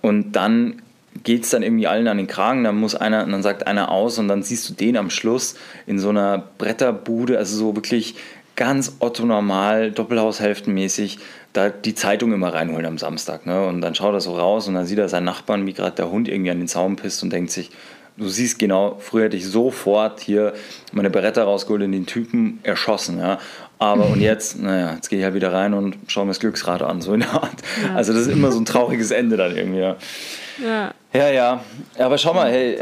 [0.00, 0.82] und dann
[1.24, 4.18] geht es dann irgendwie allen an den Kragen, dann muss einer, dann sagt einer aus
[4.18, 5.56] und dann siehst du den am Schluss
[5.86, 8.14] in so einer Bretterbude, also so wirklich
[8.56, 11.18] ganz Otto normal, Doppelhaushälftenmäßig,
[11.52, 13.46] da die Zeitung immer reinholen am Samstag.
[13.46, 13.66] Ne?
[13.66, 16.10] Und dann schaut er so raus und dann sieht er seinen Nachbarn, wie gerade der
[16.10, 17.70] Hund irgendwie an den Zaun pisst und denkt sich,
[18.18, 20.52] du siehst genau, früher hätte ich sofort hier
[20.92, 23.18] meine Beretta rausgeholt und den Typen erschossen.
[23.18, 23.38] Ja?
[23.78, 26.82] Aber und jetzt, naja, jetzt gehe ich halt wieder rein und schaue mir das Glücksrad
[26.82, 27.54] an, so in der Art.
[27.94, 29.80] Also das ist immer so ein trauriges Ende dann irgendwie.
[29.80, 29.96] Ja.
[30.60, 30.90] Ja.
[31.14, 31.64] Ja, ja.
[31.98, 32.76] Aber schau mal, hey,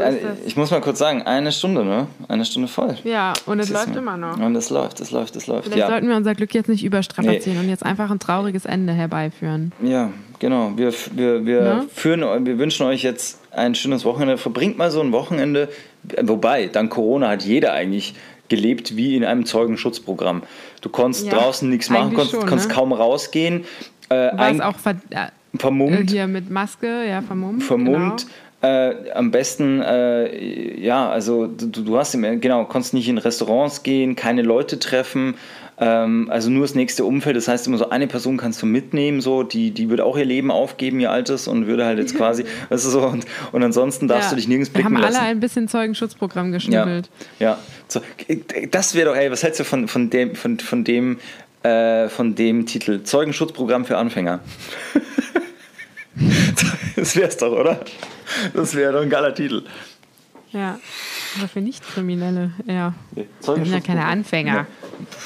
[0.45, 2.07] ich muss mal kurz sagen, eine Stunde, ne?
[2.27, 2.97] Eine Stunde voll.
[3.03, 3.99] Ja, und es läuft du?
[3.99, 4.37] immer noch.
[4.39, 5.65] Und es läuft, es läuft, es läuft.
[5.65, 5.87] Vielleicht Ja.
[5.87, 9.71] sollten wir unser Glück jetzt nicht überstrapazieren und jetzt einfach ein trauriges Ende herbeiführen.
[9.81, 10.71] ja, genau.
[10.75, 11.85] Wir, wir, wir, Ne?
[11.93, 14.37] führen, wir wünschen euch jetzt ein schönes Wochenende.
[14.37, 15.69] Verbringt mal so ein Wochenende.
[16.21, 18.15] Wobei, dank Corona hat jeder eigentlich
[18.49, 20.43] gelebt wie in einem Zeugenschutzprogramm.
[20.81, 22.75] Du konntest Ja, draußen nichts machen, konntest, schon, konntest ne?
[22.75, 23.65] kaum rausgehen.
[24.09, 25.27] Äh, War auch ver äh,
[25.57, 26.09] vermummt.
[26.11, 27.63] hier mit Maske, ja, vermummt.
[27.63, 28.25] vermummt.
[28.61, 28.73] Genau.
[28.73, 34.15] Äh, am besten, äh, ja, also du, du hast genau, konntest nicht in Restaurants gehen,
[34.15, 35.35] keine Leute treffen,
[35.79, 37.35] ähm, also nur das nächste Umfeld.
[37.37, 40.25] Das heißt immer so, eine Person kannst du mitnehmen, so, die, die würde auch ihr
[40.25, 44.07] Leben aufgeben, ihr Altes, und würde halt jetzt quasi, weißt du so, und, und ansonsten
[44.07, 44.29] darfst Ja.
[44.31, 45.25] du dich nirgends Wir blicken haben alle lassen.
[45.25, 47.09] ein bisschen Zeugenschutzprogramm Ja, geschnuppelt.
[47.39, 47.57] ja.
[47.87, 48.01] So,
[48.71, 51.19] das wäre doch, ey, was hältst du von, von dem, von, von dem,
[51.63, 53.03] äh, von dem Titel?
[53.03, 54.39] Zeugenschutzprogramm für Anfänger.
[56.95, 57.79] das wär's doch, oder?
[58.53, 59.63] Das wäre doch ein geiler Titel.
[60.51, 60.79] Ja.
[61.37, 62.93] Aber für Nicht-Kriminelle, ja.
[63.13, 64.53] Wir sind ja keine Anfänger.
[64.53, 64.67] Ja,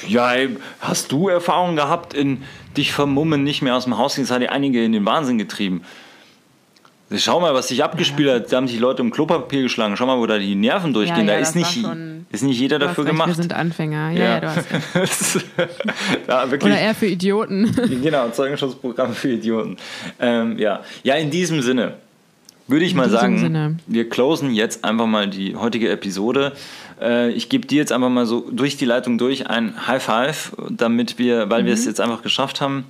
[0.07, 0.49] ey,
[0.79, 2.43] hast du Erfahrung gehabt in
[2.77, 4.23] dich vermummen, nicht mehr aus dem Haus gehen?
[4.25, 5.83] Das hat ja einige in den Wahnsinn getrieben.
[7.17, 8.51] Schau mal, was sich abgespielt hat.
[8.51, 9.97] Da haben sich Leute um Klopapier geschlagen.
[9.97, 11.27] Schau mal, wo da die Nerven durchgehen.
[11.27, 13.27] ja, da das ist nicht, schon- ist nicht jeder dafür recht, gemacht.
[13.27, 14.11] Wir sind Anfänger.
[14.11, 15.45] Ja, ja, du hast recht.
[16.27, 16.45] ja.
[16.45, 17.69] Oder eher für Idioten.
[18.01, 19.75] Genau, Zeugenschutzprogramm für Idioten.
[20.19, 20.81] Ähm, ja.
[21.03, 21.95] ja, in diesem Sinne
[22.71, 23.77] würde ich mal diesem sagen, Sinne.
[23.85, 26.53] wir closen jetzt einfach mal die heutige Episode.
[26.99, 30.55] Äh, ich gebe dir jetzt einfach mal so durch die Leitung durch ein High Five,
[30.69, 32.85] damit wir, weil wir es jetzt einfach geschafft haben.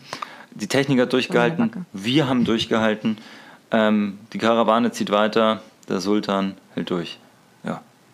[0.53, 1.85] Die Technik hat durchgehalten, Danke.
[1.93, 3.17] wir haben durchgehalten.
[3.71, 7.19] Ähm, die Karawane zieht weiter, der Sultan hält durch.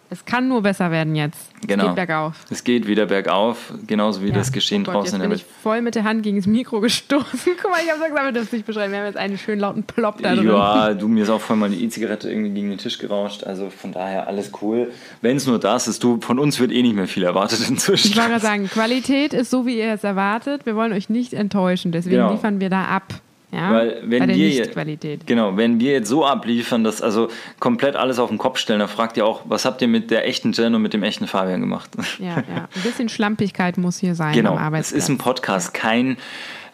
[0.09, 1.49] Es kann nur besser werden jetzt.
[1.67, 1.83] Genau.
[1.83, 2.33] Es geht bergauf.
[2.49, 4.35] Es geht wieder bergauf, genauso wie Ja.
[4.35, 6.37] das Geschehen oh Gott, draußen in jetzt der bin ich voll mit der Hand gegen
[6.37, 7.27] das Mikro gestoßen.
[7.61, 8.91] Guck mal, ich habe gesagt, wir dürfen es nicht beschreiben.
[8.93, 10.47] Wir haben jetzt einen schönen lauten Plop da drin.
[10.47, 13.43] Ja, du, mir ist auch vorhin mal die E-Zigarette irgendwie gegen den Tisch gerauscht.
[13.43, 14.91] Also von daher alles cool.
[15.21, 18.07] Wenn es nur das ist, du, von uns wird eh nicht mehr viel erwartet inzwischen.
[18.07, 20.65] Ich wollte gerade sagen, Qualität ist so, wie ihr es erwartet.
[20.65, 22.31] Wir wollen euch nicht enttäuschen, deswegen Genau.
[22.31, 23.03] liefern wir da ab.
[23.51, 23.71] Ja?
[23.71, 25.25] Weil wenn wir Nicht-Qualität.
[25.25, 27.29] Genau, wenn wir jetzt so abliefern, dass also
[27.59, 30.27] komplett alles auf den Kopf stellen, dann fragt ihr auch, was habt ihr mit der
[30.27, 31.89] echten Jen und mit dem echten Fabian gemacht?
[32.19, 32.67] Ja, ja.
[32.75, 35.03] Ein bisschen Schlampigkeit muss hier sein genau, am es Arbeitsplatz.
[35.03, 36.17] ist ein Podcast, kein,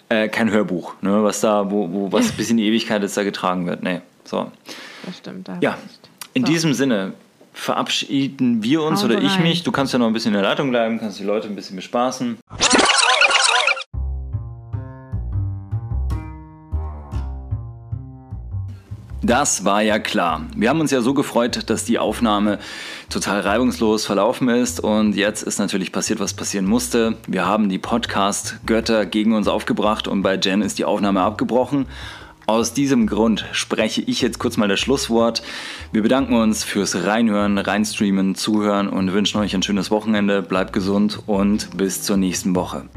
[0.09, 3.24] äh, kein Hörbuch, ne, was da, wo, wo was bis in die Ewigkeit jetzt da
[3.24, 3.84] getragen wird.
[3.84, 4.51] Nee, so.
[5.05, 5.47] Das stimmt.
[5.47, 5.78] Da Ja,
[6.34, 6.51] in So.
[6.51, 7.13] diesem Sinne
[7.53, 9.43] verabschieden wir uns Hauen oder Sie ich rein.
[9.43, 9.61] mich.
[9.61, 11.76] Du kannst ja noch ein bisschen in der Leitung bleiben, kannst die Leute ein bisschen
[11.76, 12.39] bespaßen.
[19.26, 20.41] Das war ja klar.
[20.53, 22.59] Wir haben uns ja so gefreut, dass die Aufnahme
[23.09, 27.15] total reibungslos verlaufen ist und jetzt ist natürlich passiert, was passieren musste.
[27.26, 31.86] Wir haben die Podcast-Götter gegen uns aufgebracht und bei Jen ist die Aufnahme abgebrochen.
[32.47, 35.41] Aus diesem Grund spreche ich jetzt kurz mal das Schlusswort.
[35.93, 40.41] Wir bedanken uns fürs Reinhören, Reinstreamen, Zuhören und wünschen euch ein schönes Wochenende.
[40.41, 42.89] Bleibt gesund und bis zur nächsten Woche.